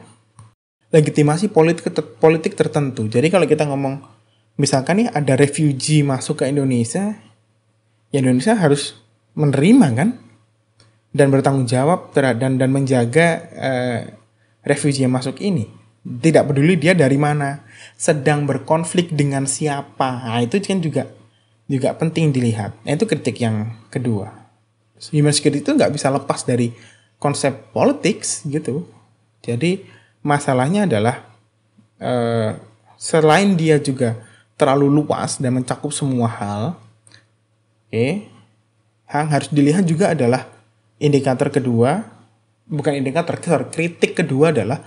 legitimasi 0.93 1.49
politik 1.49 1.89
politik 2.21 2.53
tertentu. 2.53 3.09
Jadi 3.09 3.33
kalau 3.33 3.49
kita 3.49 3.65
ngomong 3.65 4.01
misalkan 4.61 5.05
nih 5.05 5.09
ada 5.09 5.33
refugee 5.33 6.05
masuk 6.05 6.45
ke 6.45 6.53
Indonesia, 6.53 7.17
ya 8.13 8.17
Indonesia 8.21 8.53
harus 8.53 8.93
menerima 9.33 9.87
kan? 9.97 10.28
Dan 11.09 11.33
bertanggung 11.33 11.65
jawab 11.65 12.13
dan 12.13 12.61
dan 12.61 12.69
menjaga 12.69 13.27
uh, 13.57 14.01
refugee 14.65 15.05
yang 15.05 15.13
masuk 15.13 15.41
ini. 15.41 15.69
Tidak 16.05 16.47
peduli 16.47 16.79
dia 16.79 16.95
dari 16.95 17.19
mana, 17.19 17.65
sedang 17.99 18.47
berkonflik 18.47 19.11
dengan 19.13 19.43
siapa. 19.45 20.25
Nah, 20.25 20.41
itu 20.41 20.61
kan 20.63 20.79
juga 20.79 21.03
juga 21.69 21.93
penting 21.93 22.33
dilihat. 22.33 22.73
Nah, 22.85 22.95
itu 22.95 23.05
kritik 23.05 23.37
yang 23.41 23.77
kedua. 23.93 24.31
Human 25.11 25.31
security 25.31 25.63
itu 25.63 25.71
nggak 25.75 25.91
bisa 25.93 26.11
lepas 26.11 26.43
dari 26.43 26.73
konsep 27.19 27.71
politics 27.75 28.47
gitu. 28.47 28.87
Jadi 29.43 29.83
masalahnya 30.23 30.87
adalah 30.87 31.23
uh, 31.99 32.55
selain 32.99 33.55
dia 33.55 33.79
juga 33.79 34.19
terlalu 34.59 35.03
luas 35.03 35.39
dan 35.39 35.55
mencakup 35.55 35.95
semua 35.95 36.27
hal, 36.27 36.63
oke, 36.75 37.95
okay, 37.95 38.27
yang 39.07 39.27
harus 39.31 39.47
dilihat 39.47 39.87
juga 39.87 40.11
adalah 40.11 40.58
indikator 40.99 41.49
kedua, 41.49 42.05
bukan 42.67 42.93
indikator, 42.99 43.39
kritik 43.71 44.19
kedua 44.19 44.51
adalah 44.53 44.83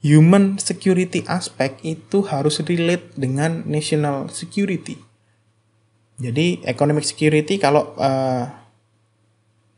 human 0.00 0.56
security 0.56 1.22
aspect 1.28 1.84
itu 1.84 2.24
harus 2.24 2.58
relate 2.64 3.12
dengan 3.14 3.62
national 3.68 4.32
security. 4.32 4.96
Jadi 6.20 6.64
economic 6.68 7.04
security 7.04 7.56
kalau 7.56 7.96
uh, 7.96 8.44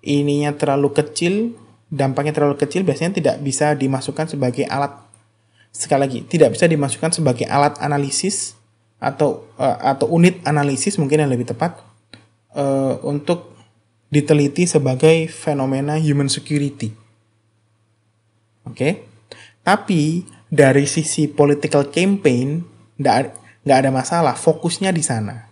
ininya 0.03 0.55
terlalu 0.55 0.90
kecil, 0.90 1.55
dampaknya 1.92 2.33
terlalu 2.33 2.57
kecil 2.57 2.83
biasanya 2.83 3.21
tidak 3.21 3.37
bisa 3.45 3.77
dimasukkan 3.77 4.33
sebagai 4.33 4.64
alat 4.66 4.97
sekali 5.73 6.01
lagi 6.05 6.18
tidak 6.29 6.57
bisa 6.57 6.64
dimasukkan 6.68 7.12
sebagai 7.16 7.49
alat 7.49 7.81
analisis 7.81 8.57
atau 8.97 9.49
uh, 9.57 9.81
atau 9.81 10.09
unit 10.09 10.40
analisis 10.49 11.01
mungkin 11.01 11.25
yang 11.25 11.33
lebih 11.33 11.49
tepat 11.49 11.81
uh, 12.57 13.01
untuk 13.05 13.52
diteliti 14.12 14.68
sebagai 14.68 15.25
fenomena 15.33 15.96
human 15.96 16.29
security. 16.29 16.92
Oke, 18.68 18.77
okay? 18.77 18.92
tapi 19.64 20.29
dari 20.53 20.85
sisi 20.85 21.33
political 21.33 21.88
campaign 21.88 22.61
nggak 23.01 23.79
ada 23.81 23.90
masalah, 23.90 24.37
fokusnya 24.37 24.92
di 24.92 25.01
sana. 25.01 25.48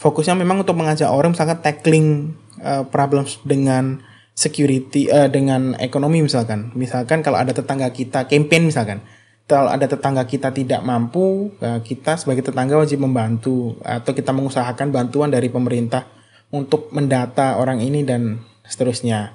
fokusnya 0.00 0.32
memang 0.32 0.64
untuk 0.64 0.80
mengajak 0.80 1.12
orang 1.12 1.36
misalkan 1.36 1.60
tackling 1.60 2.32
uh, 2.64 2.88
problems 2.88 3.36
dengan 3.44 4.00
security 4.32 5.12
uh, 5.12 5.28
dengan 5.28 5.76
ekonomi 5.76 6.24
misalkan 6.24 6.72
misalkan 6.72 7.20
kalau 7.20 7.36
ada 7.36 7.52
tetangga 7.52 7.92
kita 7.92 8.24
campaign 8.24 8.72
misalkan 8.72 9.04
kalau 9.44 9.68
ada 9.68 9.84
tetangga 9.84 10.24
kita 10.24 10.56
tidak 10.56 10.80
mampu 10.80 11.52
uh, 11.60 11.84
kita 11.84 12.16
sebagai 12.16 12.48
tetangga 12.48 12.80
wajib 12.80 13.04
membantu 13.04 13.76
atau 13.84 14.16
kita 14.16 14.32
mengusahakan 14.32 14.88
bantuan 14.88 15.28
dari 15.28 15.52
pemerintah 15.52 16.08
untuk 16.50 16.90
mendata 16.90 17.58
orang 17.58 17.82
ini 17.82 18.02
dan 18.02 18.42
seterusnya 18.66 19.34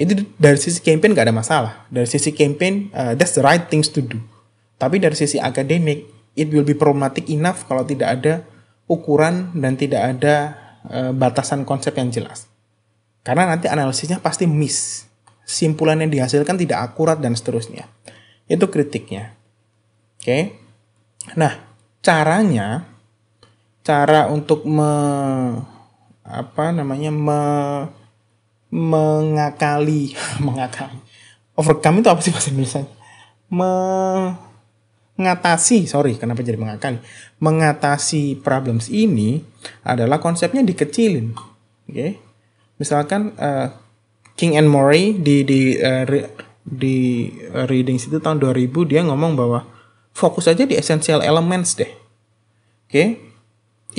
itu 0.00 0.26
dari 0.40 0.56
sisi 0.56 0.80
campaign 0.80 1.12
gak 1.12 1.26
ada 1.30 1.36
masalah 1.36 1.72
dari 1.92 2.08
sisi 2.08 2.34
campaign 2.34 2.90
uh, 2.94 3.12
that's 3.14 3.36
the 3.36 3.44
right 3.44 3.70
things 3.70 3.90
to 3.90 4.02
do 4.02 4.18
tapi 4.80 4.96
dari 4.96 5.12
sisi 5.12 5.36
akademik 5.36 6.08
it 6.38 6.48
will 6.48 6.64
be 6.64 6.72
problematic 6.72 7.28
enough 7.28 7.68
kalau 7.68 7.84
tidak 7.84 8.16
ada 8.16 8.34
ukuran 8.90 9.54
dan 9.54 9.78
tidak 9.78 10.16
ada 10.16 10.34
uh, 10.90 11.12
batasan 11.14 11.62
konsep 11.62 11.94
yang 11.94 12.10
jelas. 12.10 12.50
Karena 13.22 13.46
nanti 13.46 13.70
analisisnya 13.70 14.18
pasti 14.18 14.50
miss. 14.50 15.06
Simpulan 15.46 16.02
yang 16.02 16.10
dihasilkan 16.10 16.58
tidak 16.58 16.90
akurat 16.90 17.18
dan 17.18 17.34
seterusnya. 17.34 17.86
Itu 18.46 18.66
kritiknya. 18.70 19.34
Oke. 20.18 20.24
Okay? 20.24 20.42
Nah, 21.38 21.58
caranya 22.02 22.86
cara 23.82 24.30
untuk 24.30 24.64
me 24.64 24.90
apa 26.24 26.70
namanya 26.74 27.10
me 27.10 27.42
mengakali 28.70 30.14
mengakali 30.46 31.10
overcome 31.60 32.00
itu 32.00 32.08
apa 32.08 32.20
sih 32.24 32.32
bahasa 32.32 32.48
Indonesia? 32.48 32.82
Me 33.52 33.72
mengatasi, 35.20 35.84
sorry, 35.84 36.16
kenapa 36.16 36.40
jadi 36.40 36.56
mengakali? 36.56 36.96
Mengatasi 37.44 38.40
problems 38.40 38.88
ini 38.88 39.44
adalah 39.84 40.16
konsepnya 40.16 40.64
dikecilin. 40.64 41.36
Oke. 41.36 41.92
Okay? 41.92 42.10
Misalkan 42.80 43.36
uh, 43.36 43.68
King 44.40 44.56
and 44.56 44.72
Murray 44.72 45.12
di 45.20 45.44
di 45.44 45.76
uh, 45.76 46.08
re, 46.08 46.32
di 46.64 47.28
reading 47.68 48.00
situ 48.00 48.16
tahun 48.16 48.40
2000 48.40 48.72
dia 48.88 49.04
ngomong 49.04 49.36
bahwa 49.36 49.68
fokus 50.16 50.48
aja 50.48 50.64
di 50.64 50.80
essential 50.80 51.20
elements 51.20 51.76
deh. 51.76 51.92
Oke. 52.88 52.88
Okay? 52.88 53.08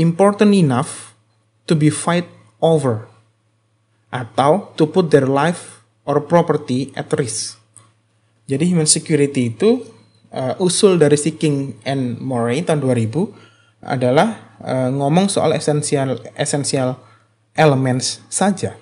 Important 0.01 0.57
enough 0.57 1.11
to 1.71 1.79
be 1.79 1.88
fight 1.88 2.27
over 2.60 3.07
atau 4.12 4.75
to 4.75 4.84
put 4.84 5.07
their 5.07 5.23
life 5.23 5.88
or 6.03 6.19
property 6.19 6.91
at 6.99 7.07
risk. 7.15 7.55
Jadi 8.51 8.75
human 8.75 8.89
security 8.89 9.47
itu 9.47 9.88
uh, 10.36 10.60
usul 10.60 10.99
dari 10.99 11.15
si 11.15 11.39
King 11.39 11.79
and 11.88 12.19
Murray 12.19 12.60
tahun 12.67 12.84
2000 12.84 13.88
adalah 13.88 14.60
uh, 14.60 14.91
ngomong 14.91 15.31
soal 15.31 15.55
esensial 15.55 16.19
esensial 16.36 16.99
elements 17.55 18.19
saja. 18.27 18.75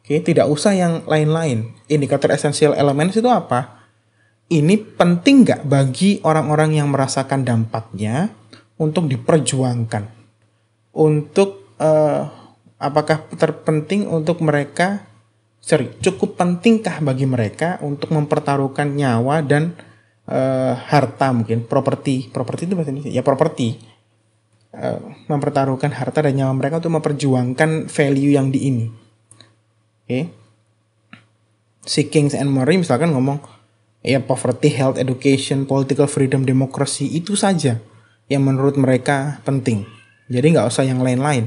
Oke, 0.00 0.22
tidak 0.22 0.46
usah 0.48 0.72
yang 0.72 1.02
lain-lain. 1.04 1.74
Indikator 1.90 2.32
esensial 2.32 2.72
elements 2.72 3.18
itu 3.18 3.26
apa? 3.26 3.84
Ini 4.46 4.78
penting 4.94 5.42
nggak 5.42 5.62
bagi 5.66 6.22
orang-orang 6.22 6.78
yang 6.78 6.88
merasakan 6.94 7.42
dampaknya 7.42 8.30
untuk 8.78 9.10
diperjuangkan? 9.10 10.06
Untuk 10.94 11.65
uh, 11.80 12.28
apakah 12.76 13.24
terpenting 13.36 14.08
untuk 14.08 14.44
mereka 14.44 15.04
sorry, 15.60 15.90
cukup 15.98 16.38
pentingkah 16.38 17.02
bagi 17.02 17.26
mereka 17.26 17.80
untuk 17.82 18.14
mempertaruhkan 18.14 18.94
nyawa 18.94 19.42
dan 19.42 19.74
uh, 20.30 20.74
harta 20.76 21.34
mungkin? 21.34 21.66
Properti. 21.66 22.30
Properti 22.30 22.70
itu 22.70 22.74
bahasa 22.78 22.92
Indonesia. 22.94 23.12
Ya 23.12 23.26
properti. 23.26 23.80
Uh, 24.76 25.00
mempertaruhkan 25.32 25.88
harta 25.90 26.20
dan 26.20 26.36
nyawa 26.36 26.52
mereka 26.52 26.84
untuk 26.84 27.00
memperjuangkan 27.00 27.88
value 27.88 28.36
yang 28.36 28.52
di 28.52 28.60
ini. 28.68 28.86
Oke. 30.04 30.06
Okay? 30.06 30.24
si 31.86 32.10
Kings 32.10 32.34
and 32.34 32.50
Murray 32.50 32.76
misalkan 32.76 33.14
ngomong 33.14 33.38
ya 34.02 34.18
poverty 34.18 34.74
health 34.74 34.98
education 34.98 35.64
political 35.64 36.10
freedom 36.10 36.42
demokrasi 36.42 37.06
itu 37.14 37.38
saja 37.38 37.78
yang 38.26 38.42
menurut 38.42 38.74
mereka 38.74 39.38
penting. 39.46 39.86
Jadi 40.26 40.58
nggak 40.58 40.66
usah 40.66 40.82
yang 40.82 40.98
lain-lain 41.00 41.46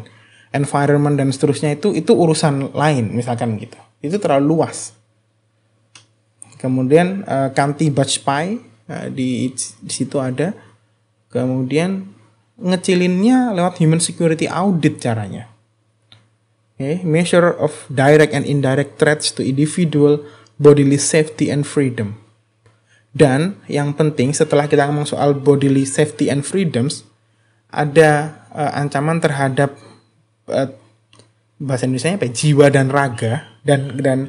environment 0.51 1.15
dan 1.17 1.29
seterusnya 1.29 1.77
itu 1.77 1.93
itu 1.93 2.11
urusan 2.13 2.73
lain 2.73 3.13
misalkan 3.13 3.55
gitu 3.57 3.77
itu 4.01 4.15
terlalu 4.17 4.57
luas 4.57 4.95
kemudian 6.57 7.23
uh, 7.27 7.49
Kanti 7.53 7.87
Bajpai 7.93 8.69
Nah, 8.89 9.05
di, 9.13 9.53
di 9.53 9.91
situ 9.93 10.17
ada. 10.17 10.57
Kemudian 11.29 12.09
ngecilinnya 12.57 13.53
lewat 13.53 13.77
human 13.77 14.01
security 14.01 14.49
audit 14.49 14.97
caranya. 14.97 15.45
Okay, 16.75 17.05
measure 17.05 17.53
of 17.53 17.85
direct 17.91 18.33
and 18.33 18.47
indirect 18.49 18.97
threats 18.97 19.29
to 19.35 19.45
individual 19.45 20.25
bodily 20.57 20.97
safety 20.97 21.53
and 21.53 21.69
freedom. 21.69 22.17
Dan 23.13 23.61
yang 23.69 23.93
penting 23.93 24.33
setelah 24.33 24.65
kita 24.65 24.89
ngomong 24.89 25.05
soal 25.05 25.37
bodily 25.37 25.85
safety 25.85 26.31
and 26.31 26.41
freedoms, 26.41 27.05
ada 27.69 28.41
uh, 28.55 28.73
ancaman 28.73 29.21
terhadap 29.21 29.75
uh, 30.49 30.69
bahasa 31.61 31.85
Indonesia 31.85 32.17
apa? 32.17 32.27
Ya, 32.27 32.33
jiwa 32.33 32.65
dan 32.73 32.87
raga 32.89 33.47
dan 33.63 33.95
dan 34.01 34.19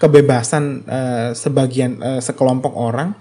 kebebasan 0.00 0.84
uh, 0.88 1.30
sebagian 1.36 2.00
uh, 2.00 2.20
sekelompok 2.20 2.72
orang 2.72 3.12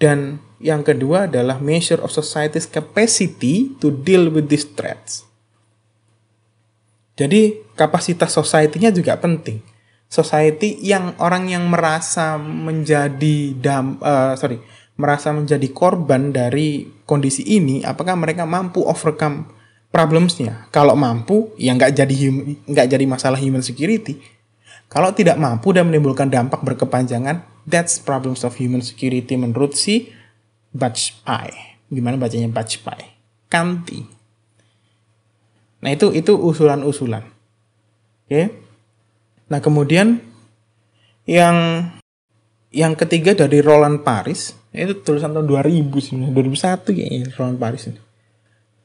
dan 0.00 0.40
yang 0.60 0.84
kedua 0.84 1.28
adalah 1.28 1.60
measure 1.60 2.00
of 2.00 2.12
society's 2.12 2.68
capacity 2.68 3.76
to 3.80 3.92
deal 3.92 4.28
with 4.28 4.48
these 4.48 4.64
threats. 4.64 5.24
Jadi 7.20 7.60
kapasitas 7.76 8.32
society-nya 8.32 8.88
juga 8.92 9.20
penting. 9.20 9.60
Society 10.08 10.80
yang 10.80 11.16
orang 11.20 11.52
yang 11.52 11.68
merasa 11.68 12.40
menjadi 12.40 13.52
dam, 13.60 14.00
uh, 14.00 14.32
sorry, 14.40 14.56
merasa 14.96 15.32
menjadi 15.32 15.68
korban 15.72 16.32
dari 16.32 16.88
kondisi 17.04 17.44
ini, 17.44 17.84
apakah 17.84 18.16
mereka 18.16 18.48
mampu 18.48 18.84
overcome 18.84 19.59
problemsnya? 19.90 20.70
Kalau 20.70 20.94
mampu, 20.94 21.54
ya 21.58 21.74
nggak 21.74 21.92
jadi 21.92 22.14
nggak 22.66 22.86
jadi 22.86 23.04
masalah 23.04 23.38
human 23.38 23.62
security. 23.62 24.22
Kalau 24.90 25.14
tidak 25.14 25.38
mampu 25.38 25.70
dan 25.70 25.86
menimbulkan 25.86 26.26
dampak 26.26 26.66
berkepanjangan, 26.66 27.46
that's 27.62 28.02
problems 28.02 28.42
of 28.42 28.58
human 28.58 28.82
security 28.82 29.38
menurut 29.38 29.78
si 29.78 30.10
Bajpai. 30.74 31.78
Gimana 31.90 32.18
bacanya 32.18 32.50
Bajpai? 32.50 33.06
Kanti. 33.46 34.02
Nah 35.82 35.90
itu 35.94 36.10
itu 36.10 36.34
usulan-usulan. 36.34 37.22
Oke. 37.22 38.30
Okay? 38.30 38.46
Nah 39.50 39.62
kemudian 39.62 40.22
yang 41.26 41.86
yang 42.70 42.94
ketiga 42.94 43.34
dari 43.34 43.62
Roland 43.62 44.06
Paris 44.06 44.54
itu 44.70 45.02
tulisan 45.02 45.34
tahun 45.34 45.50
2000 45.50 45.90
sih 45.98 46.14
2001 46.14 46.86
kayaknya 46.86 47.20
Roland 47.34 47.58
Paris 47.58 47.82
ini. 47.90 48.00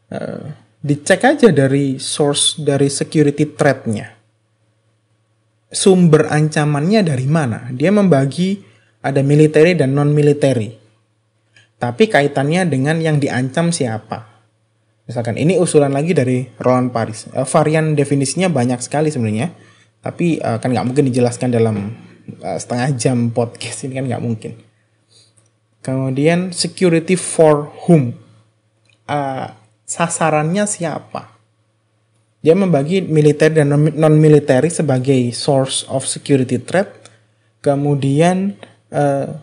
Uh, 0.09 0.64
dicek 0.85 1.25
aja 1.25 1.49
dari 1.49 1.97
source 1.97 2.61
dari 2.61 2.93
security 2.93 3.57
threat-nya 3.57 4.15
sumber 5.75 6.31
ancamannya 6.31 7.03
dari 7.03 7.27
mana. 7.27 7.67
Dia 7.75 7.91
membagi 7.91 8.63
ada 9.03 9.19
military 9.19 9.75
dan 9.75 9.91
non 9.91 10.15
military. 10.15 10.71
Tapi 11.75 12.07
kaitannya 12.07 12.65
dengan 12.71 12.97
yang 13.03 13.19
diancam 13.19 13.69
siapa. 13.69 14.31
Misalkan 15.05 15.37
ini 15.37 15.59
usulan 15.59 15.93
lagi 15.93 16.15
dari 16.17 16.47
Roland 16.57 16.89
Paris. 16.89 17.29
Uh, 17.29 17.45
varian 17.45 17.93
definisinya 17.93 18.49
banyak 18.49 18.81
sekali 18.81 19.13
sebenarnya. 19.13 19.53
Tapi 20.01 20.41
uh, 20.41 20.57
kan 20.57 20.71
nggak 20.71 20.87
mungkin 20.87 21.05
dijelaskan 21.11 21.53
dalam 21.53 21.93
uh, 22.41 22.57
setengah 22.57 22.89
jam 22.97 23.29
podcast 23.29 23.85
ini 23.85 24.01
kan 24.01 24.05
nggak 24.09 24.23
mungkin. 24.23 24.51
Kemudian 25.85 26.49
security 26.49 27.13
for 27.13 27.69
whom? 27.85 28.17
Uh, 29.05 29.53
sasarannya 29.85 30.65
siapa? 30.65 31.31
Dia 32.45 32.53
membagi 32.53 33.01
militer 33.01 33.49
dan 33.49 33.73
non-military 33.73 34.69
sebagai 34.69 35.33
source 35.33 35.81
of 35.89 36.05
security 36.05 36.61
threat. 36.61 36.93
Kemudian 37.65 38.53
uh, 38.93 39.33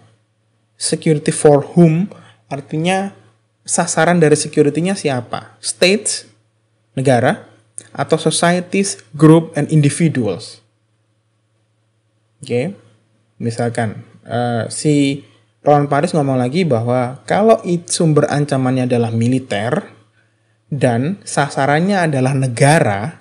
security 0.79 1.35
for 1.35 1.67
whom 1.75 2.07
artinya 2.47 3.11
sasaran 3.67 4.23
dari 4.23 4.39
security-nya 4.39 4.95
siapa? 4.95 5.59
States, 5.59 6.31
negara, 6.95 7.47
atau 7.91 8.19
societies, 8.19 9.03
group, 9.19 9.51
and 9.59 9.67
individuals. 9.75 10.63
Oke, 12.43 12.47
okay. 12.47 12.65
misalkan 13.39 14.03
uh, 14.27 14.67
si 14.67 15.23
Ron 15.63 15.87
Paris 15.87 16.11
ngomong 16.11 16.39
lagi 16.39 16.67
bahwa 16.67 17.23
kalau 17.23 17.63
sumber 17.87 18.27
ancamannya 18.27 18.91
adalah 18.91 19.15
militer, 19.15 19.95
dan 20.73 21.21
sasarannya 21.21 22.09
adalah 22.09 22.33
negara, 22.33 23.21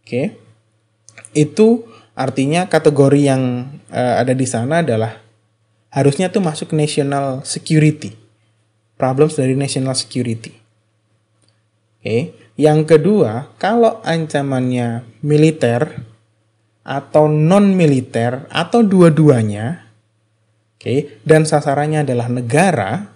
oke, 0.00 0.08
okay, 0.08 0.26
itu 1.36 1.84
artinya 2.16 2.64
kategori 2.64 3.28
yang 3.28 3.68
uh, 3.92 4.16
ada 4.16 4.32
di 4.32 4.48
sana 4.48 4.80
adalah 4.80 5.20
harusnya 5.92 6.32
tuh 6.32 6.40
masuk 6.40 6.72
national 6.72 7.44
security, 7.44 8.16
problems 8.96 9.36
dari 9.36 9.52
national 9.52 9.92
security. 9.92 10.56
Oke, 12.00 12.00
okay. 12.00 12.22
Yang 12.58 12.96
kedua, 12.96 13.54
kalau 13.60 14.00
ancamannya 14.02 15.04
militer 15.22 16.08
atau 16.88 17.28
non 17.28 17.76
militer 17.76 18.48
atau 18.48 18.80
dua-duanya, 18.80 19.84
oke, 20.72 20.80
okay, 20.80 21.20
dan 21.22 21.44
sasarannya 21.44 22.02
adalah 22.02 22.32
negara, 22.32 23.12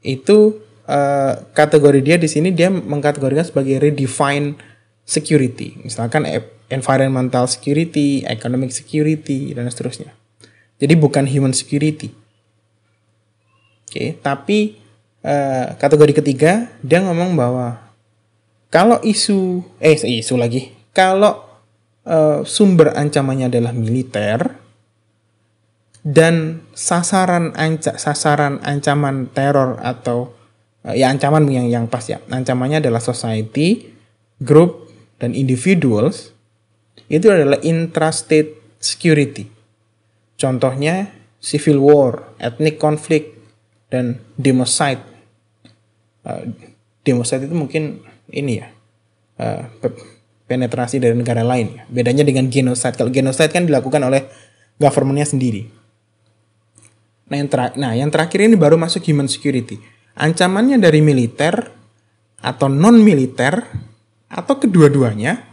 itu 0.00 0.65
uh, 0.86 1.44
kategori 1.52 2.00
dia 2.02 2.16
di 2.16 2.30
sini 2.30 2.54
dia 2.54 2.70
mengkategorikan 2.70 3.46
sebagai 3.46 3.82
redefine 3.82 4.56
security, 5.06 5.78
misalkan 5.86 6.26
environmental 6.66 7.46
security, 7.46 8.26
economic 8.26 8.74
security 8.74 9.54
dan 9.54 9.70
seterusnya. 9.70 10.14
Jadi 10.82 10.94
bukan 10.98 11.24
human 11.24 11.54
security. 11.54 12.10
Oke, 13.86 13.90
okay, 13.90 14.08
tapi 14.18 14.76
uh, 15.22 15.78
kategori 15.78 16.22
ketiga 16.22 16.68
dia 16.82 16.98
ngomong 17.00 17.38
bahwa 17.38 17.86
kalau 18.68 18.98
isu 19.06 19.62
eh 19.78 19.94
isu 19.94 20.34
lagi 20.36 20.74
kalau 20.90 21.46
uh, 22.04 22.42
sumber 22.42 22.92
ancamannya 22.92 23.48
adalah 23.48 23.70
militer 23.70 24.58
dan 26.06 26.62
sasaran 26.70 27.50
anca 27.58 27.98
sasaran 27.98 28.62
ancaman 28.62 29.26
teror 29.32 29.82
atau 29.82 30.35
ya 30.94 31.10
ancaman 31.10 31.48
yang 31.50 31.66
yang 31.66 31.84
pas 31.90 32.06
ya 32.06 32.22
ancamannya 32.30 32.78
adalah 32.78 33.02
society, 33.02 33.90
group 34.38 34.86
dan 35.18 35.32
individuals 35.32 36.30
itu 37.10 37.30
adalah 37.30 37.58
intrastate 37.62 38.58
security. 38.78 39.48
Contohnya 40.36 41.10
civil 41.40 41.80
war, 41.80 42.36
ethnic 42.38 42.76
conflict 42.76 43.32
dan 43.88 44.20
democide 44.36 45.00
uh, 46.26 46.42
democide 47.06 47.46
itu 47.46 47.54
mungkin 47.54 48.02
ini 48.34 48.58
ya 48.58 48.68
uh, 49.38 49.62
penetrasi 50.50 50.98
dari 50.98 51.14
negara 51.14 51.46
lain 51.46 51.78
ya. 51.78 51.82
Bedanya 51.86 52.26
dengan 52.26 52.50
genocide. 52.50 52.98
Kalau 52.98 53.10
genocide 53.14 53.54
kan 53.54 53.66
dilakukan 53.66 54.02
oleh 54.02 54.26
governmentnya 54.76 55.26
sendiri. 55.26 55.70
Nah 57.26 57.36
yang, 57.42 57.48
nah 57.74 57.92
yang 57.94 58.10
terakhir 58.10 58.38
ini 58.46 58.54
baru 58.54 58.78
masuk 58.78 59.02
human 59.06 59.26
security. 59.26 59.78
Ancamannya 60.16 60.80
dari 60.80 61.04
militer 61.04 61.76
atau 62.40 62.72
non 62.72 63.00
militer 63.04 63.52
atau 64.32 64.54
kedua-duanya. 64.56 65.44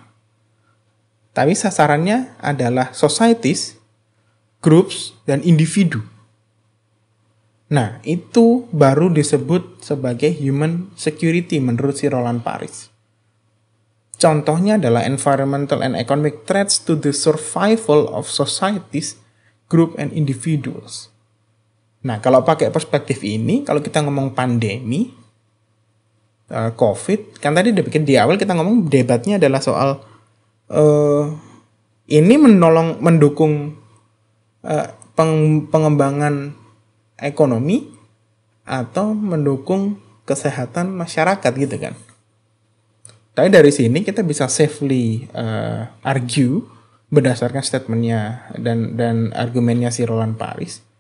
Tapi 1.34 1.52
sasarannya 1.52 2.40
adalah 2.40 2.94
societies, 2.94 3.76
groups, 4.64 5.18
dan 5.26 5.42
individu. 5.42 6.06
Nah, 7.74 7.98
itu 8.06 8.70
baru 8.70 9.10
disebut 9.10 9.82
sebagai 9.82 10.30
human 10.30 10.94
security 10.94 11.58
menurut 11.58 11.98
si 11.98 12.06
Roland 12.06 12.46
Paris. 12.46 12.94
Contohnya 14.22 14.78
adalah 14.78 15.04
environmental 15.04 15.82
and 15.82 15.98
economic 15.98 16.46
threats 16.46 16.78
to 16.80 16.94
the 16.94 17.12
survival 17.12 18.08
of 18.14 18.30
societies, 18.30 19.18
group, 19.68 19.98
and 19.98 20.14
individuals. 20.14 21.13
Nah, 22.04 22.20
kalau 22.20 22.44
pakai 22.44 22.68
perspektif 22.68 23.24
ini, 23.24 23.64
kalau 23.64 23.80
kita 23.80 24.04
ngomong 24.04 24.36
pandemi, 24.36 25.08
uh, 26.52 26.72
COVID, 26.76 27.40
kan 27.40 27.56
tadi 27.56 27.72
bikin 27.72 28.04
di 28.04 28.20
awal 28.20 28.36
kita 28.36 28.52
ngomong 28.54 28.92
debatnya 28.92 29.40
adalah 29.40 29.64
soal 29.64 29.90
uh, 30.68 31.26
ini 32.12 32.36
menolong, 32.36 33.00
mendukung 33.00 33.80
uh, 34.68 34.88
peng, 35.16 35.64
pengembangan 35.72 36.52
ekonomi 37.16 37.88
atau 38.68 39.16
mendukung 39.16 40.00
kesehatan 40.28 40.92
masyarakat 40.92 41.52
gitu 41.56 41.76
kan. 41.80 41.96
Tapi 43.34 43.50
dari 43.50 43.74
sini 43.74 44.06
kita 44.06 44.22
bisa 44.22 44.46
safely 44.46 45.26
uh, 45.34 45.90
argue 46.06 46.64
berdasarkan 47.10 47.66
statementnya 47.66 48.50
dan 48.58 48.94
dan 48.98 49.34
argumennya 49.34 49.90
si 49.90 50.06
Roland 50.06 50.38
Paris. 50.38 50.93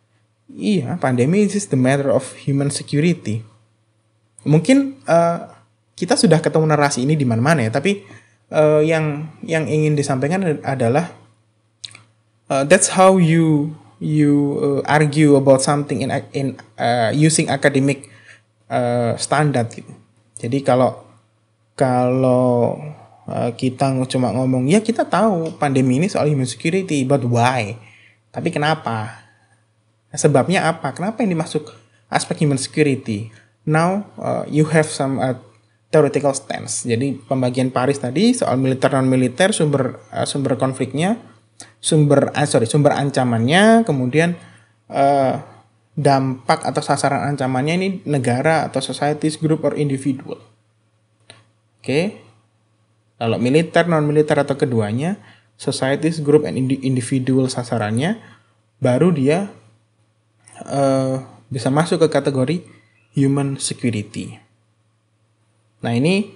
Iya, 0.51 0.99
pandemi 0.99 1.47
is 1.47 1.71
the 1.71 1.79
matter 1.79 2.11
of 2.11 2.35
human 2.35 2.67
security. 2.67 3.41
Mungkin 4.43 4.99
uh, 5.07 5.49
kita 5.95 6.19
sudah 6.19 6.43
ketemu 6.43 6.67
narasi 6.67 7.07
ini 7.07 7.15
di 7.15 7.23
mana-mana 7.23 7.63
ya, 7.63 7.71
tapi 7.71 8.03
uh, 8.51 8.83
yang 8.83 9.31
yang 9.39 9.65
ingin 9.71 9.95
disampaikan 9.95 10.43
adalah 10.67 11.15
uh, 12.51 12.67
that's 12.67 12.91
how 12.91 13.15
you 13.15 13.71
you 14.03 14.59
uh, 14.59 14.81
argue 14.83 15.39
about 15.39 15.63
something 15.63 16.03
in 16.03 16.11
in 16.35 16.59
uh, 16.75 17.09
using 17.15 17.47
academic 17.47 18.11
uh, 18.67 19.15
standard 19.15 19.71
gitu. 19.71 19.95
Jadi 20.43 20.59
kalau 20.59 21.07
kalau 21.79 22.83
uh, 23.31 23.49
kita 23.55 23.95
cuma 24.11 24.35
ngomong 24.35 24.67
ya 24.67 24.83
kita 24.83 25.07
tahu 25.07 25.55
pandemi 25.55 26.03
ini 26.03 26.11
soal 26.11 26.27
human 26.27 26.45
security, 26.49 27.07
but 27.07 27.23
why? 27.23 27.79
Tapi 28.35 28.51
kenapa? 28.51 29.22
Sebabnya 30.13 30.69
apa? 30.69 30.93
Kenapa 30.93 31.25
ini 31.25 31.33
masuk 31.33 31.73
aspek 32.07 32.45
human 32.45 32.61
security? 32.61 33.33
Now 33.65 34.05
uh, 34.21 34.45
you 34.45 34.69
have 34.69 34.85
some 34.85 35.17
uh, 35.17 35.35
theoretical 35.89 36.37
stance. 36.37 36.85
Jadi 36.85 37.17
pembagian 37.17 37.73
Paris 37.73 37.97
tadi 37.97 38.33
soal 38.37 38.61
militer 38.61 38.93
non 38.93 39.09
militer 39.09 39.49
sumber 39.51 39.97
uh, 40.13 40.25
sumber 40.29 40.57
konfliknya 40.57 41.17
sumber 41.83 42.31
eh, 42.31 42.47
sorry 42.47 42.63
sumber 42.63 42.95
ancamannya 42.95 43.83
kemudian 43.83 44.39
uh, 44.87 45.35
dampak 45.93 46.63
atau 46.63 46.81
sasaran 46.81 47.35
ancamannya 47.35 47.73
ini 47.75 47.87
negara 48.07 48.65
atau 48.65 48.79
societies 48.79 49.37
group 49.37 49.67
or 49.67 49.75
individual 49.75 50.39
oke 50.39 51.83
okay. 51.83 52.23
kalau 53.19 53.37
militer 53.37 53.85
non 53.85 54.07
militer 54.07 54.39
atau 54.39 54.55
keduanya 54.55 55.19
societies 55.59 56.23
group 56.23 56.47
and 56.47 56.57
individual 56.57 57.45
sasarannya 57.51 58.17
baru 58.81 59.11
dia 59.13 59.51
uh, 60.61 61.23
bisa 61.49 61.73
masuk 61.73 62.01
ke 62.05 62.07
kategori 62.13 62.57
human 63.17 63.57
security 63.57 64.37
nah 65.81 65.93
ini 65.93 66.29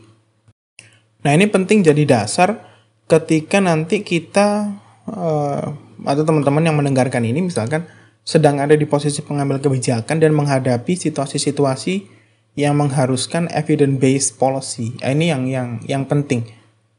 nah 1.22 1.34
ini 1.34 1.46
penting 1.50 1.86
jadi 1.86 2.04
dasar 2.06 2.62
ketika 3.08 3.62
nanti 3.62 4.04
kita 4.04 4.78
uh, 5.08 5.66
atau 6.06 6.24
teman-teman 6.24 6.64
yang 6.66 6.78
mendengarkan 6.78 7.26
ini 7.26 7.42
misalkan 7.42 7.88
sedang 8.28 8.60
ada 8.60 8.76
di 8.76 8.84
posisi 8.84 9.24
pengambil 9.24 9.64
kebijakan 9.64 10.20
dan 10.20 10.36
menghadapi 10.36 11.00
situasi-situasi 11.00 12.18
yang 12.60 12.76
mengharuskan 12.76 13.48
evidence 13.54 13.98
based 14.02 14.32
policy. 14.36 14.98
Nah, 15.00 15.16
ini 15.16 15.32
yang 15.32 15.48
yang 15.48 15.70
yang 15.88 16.04
penting. 16.04 16.44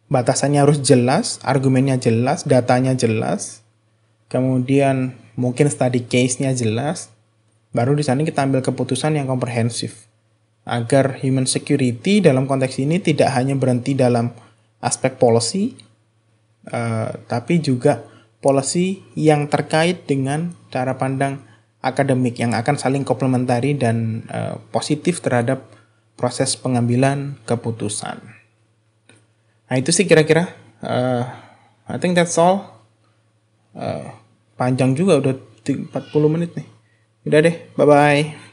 Batasannya 0.08 0.64
harus 0.64 0.80
jelas, 0.80 1.36
argumennya 1.44 2.00
jelas, 2.00 2.48
datanya 2.48 2.96
jelas. 2.96 3.60
Kemudian 4.32 5.20
mungkin 5.38 5.70
study 5.70 6.10
case-nya 6.10 6.50
jelas. 6.50 7.14
Baru 7.70 7.94
di 7.94 8.02
sana 8.02 8.26
kita 8.26 8.42
ambil 8.42 8.58
keputusan 8.60 9.14
yang 9.14 9.30
komprehensif. 9.30 10.10
Agar 10.66 11.22
human 11.22 11.46
security 11.46 12.18
dalam 12.18 12.50
konteks 12.50 12.82
ini 12.82 12.98
tidak 12.98 13.32
hanya 13.38 13.54
berhenti 13.54 13.94
dalam 13.94 14.34
aspek 14.82 15.16
policy, 15.16 15.78
uh, 16.68 17.14
tapi 17.30 17.62
juga 17.62 18.04
policy 18.42 19.00
yang 19.16 19.46
terkait 19.46 20.04
dengan 20.04 20.52
cara 20.68 20.98
pandang 20.98 21.40
akademik 21.80 22.36
yang 22.36 22.52
akan 22.52 22.74
saling 22.74 23.06
komplementari 23.06 23.78
dan 23.78 24.26
uh, 24.28 24.58
positif 24.74 25.22
terhadap 25.22 25.62
proses 26.18 26.58
pengambilan 26.58 27.38
keputusan. 27.46 28.18
Nah 29.70 29.76
itu 29.78 29.94
sih 29.94 30.04
kira-kira. 30.04 30.50
Uh, 30.82 31.24
I 31.86 31.96
think 32.02 32.18
that's 32.18 32.36
all. 32.36 32.82
Uh, 33.72 34.10
panjang 34.58 34.98
juga 34.98 35.22
udah 35.22 35.34
40 35.62 36.28
menit 36.28 36.50
nih. 36.58 36.66
Udah 37.24 37.38
deh, 37.46 37.56
bye-bye. 37.78 38.47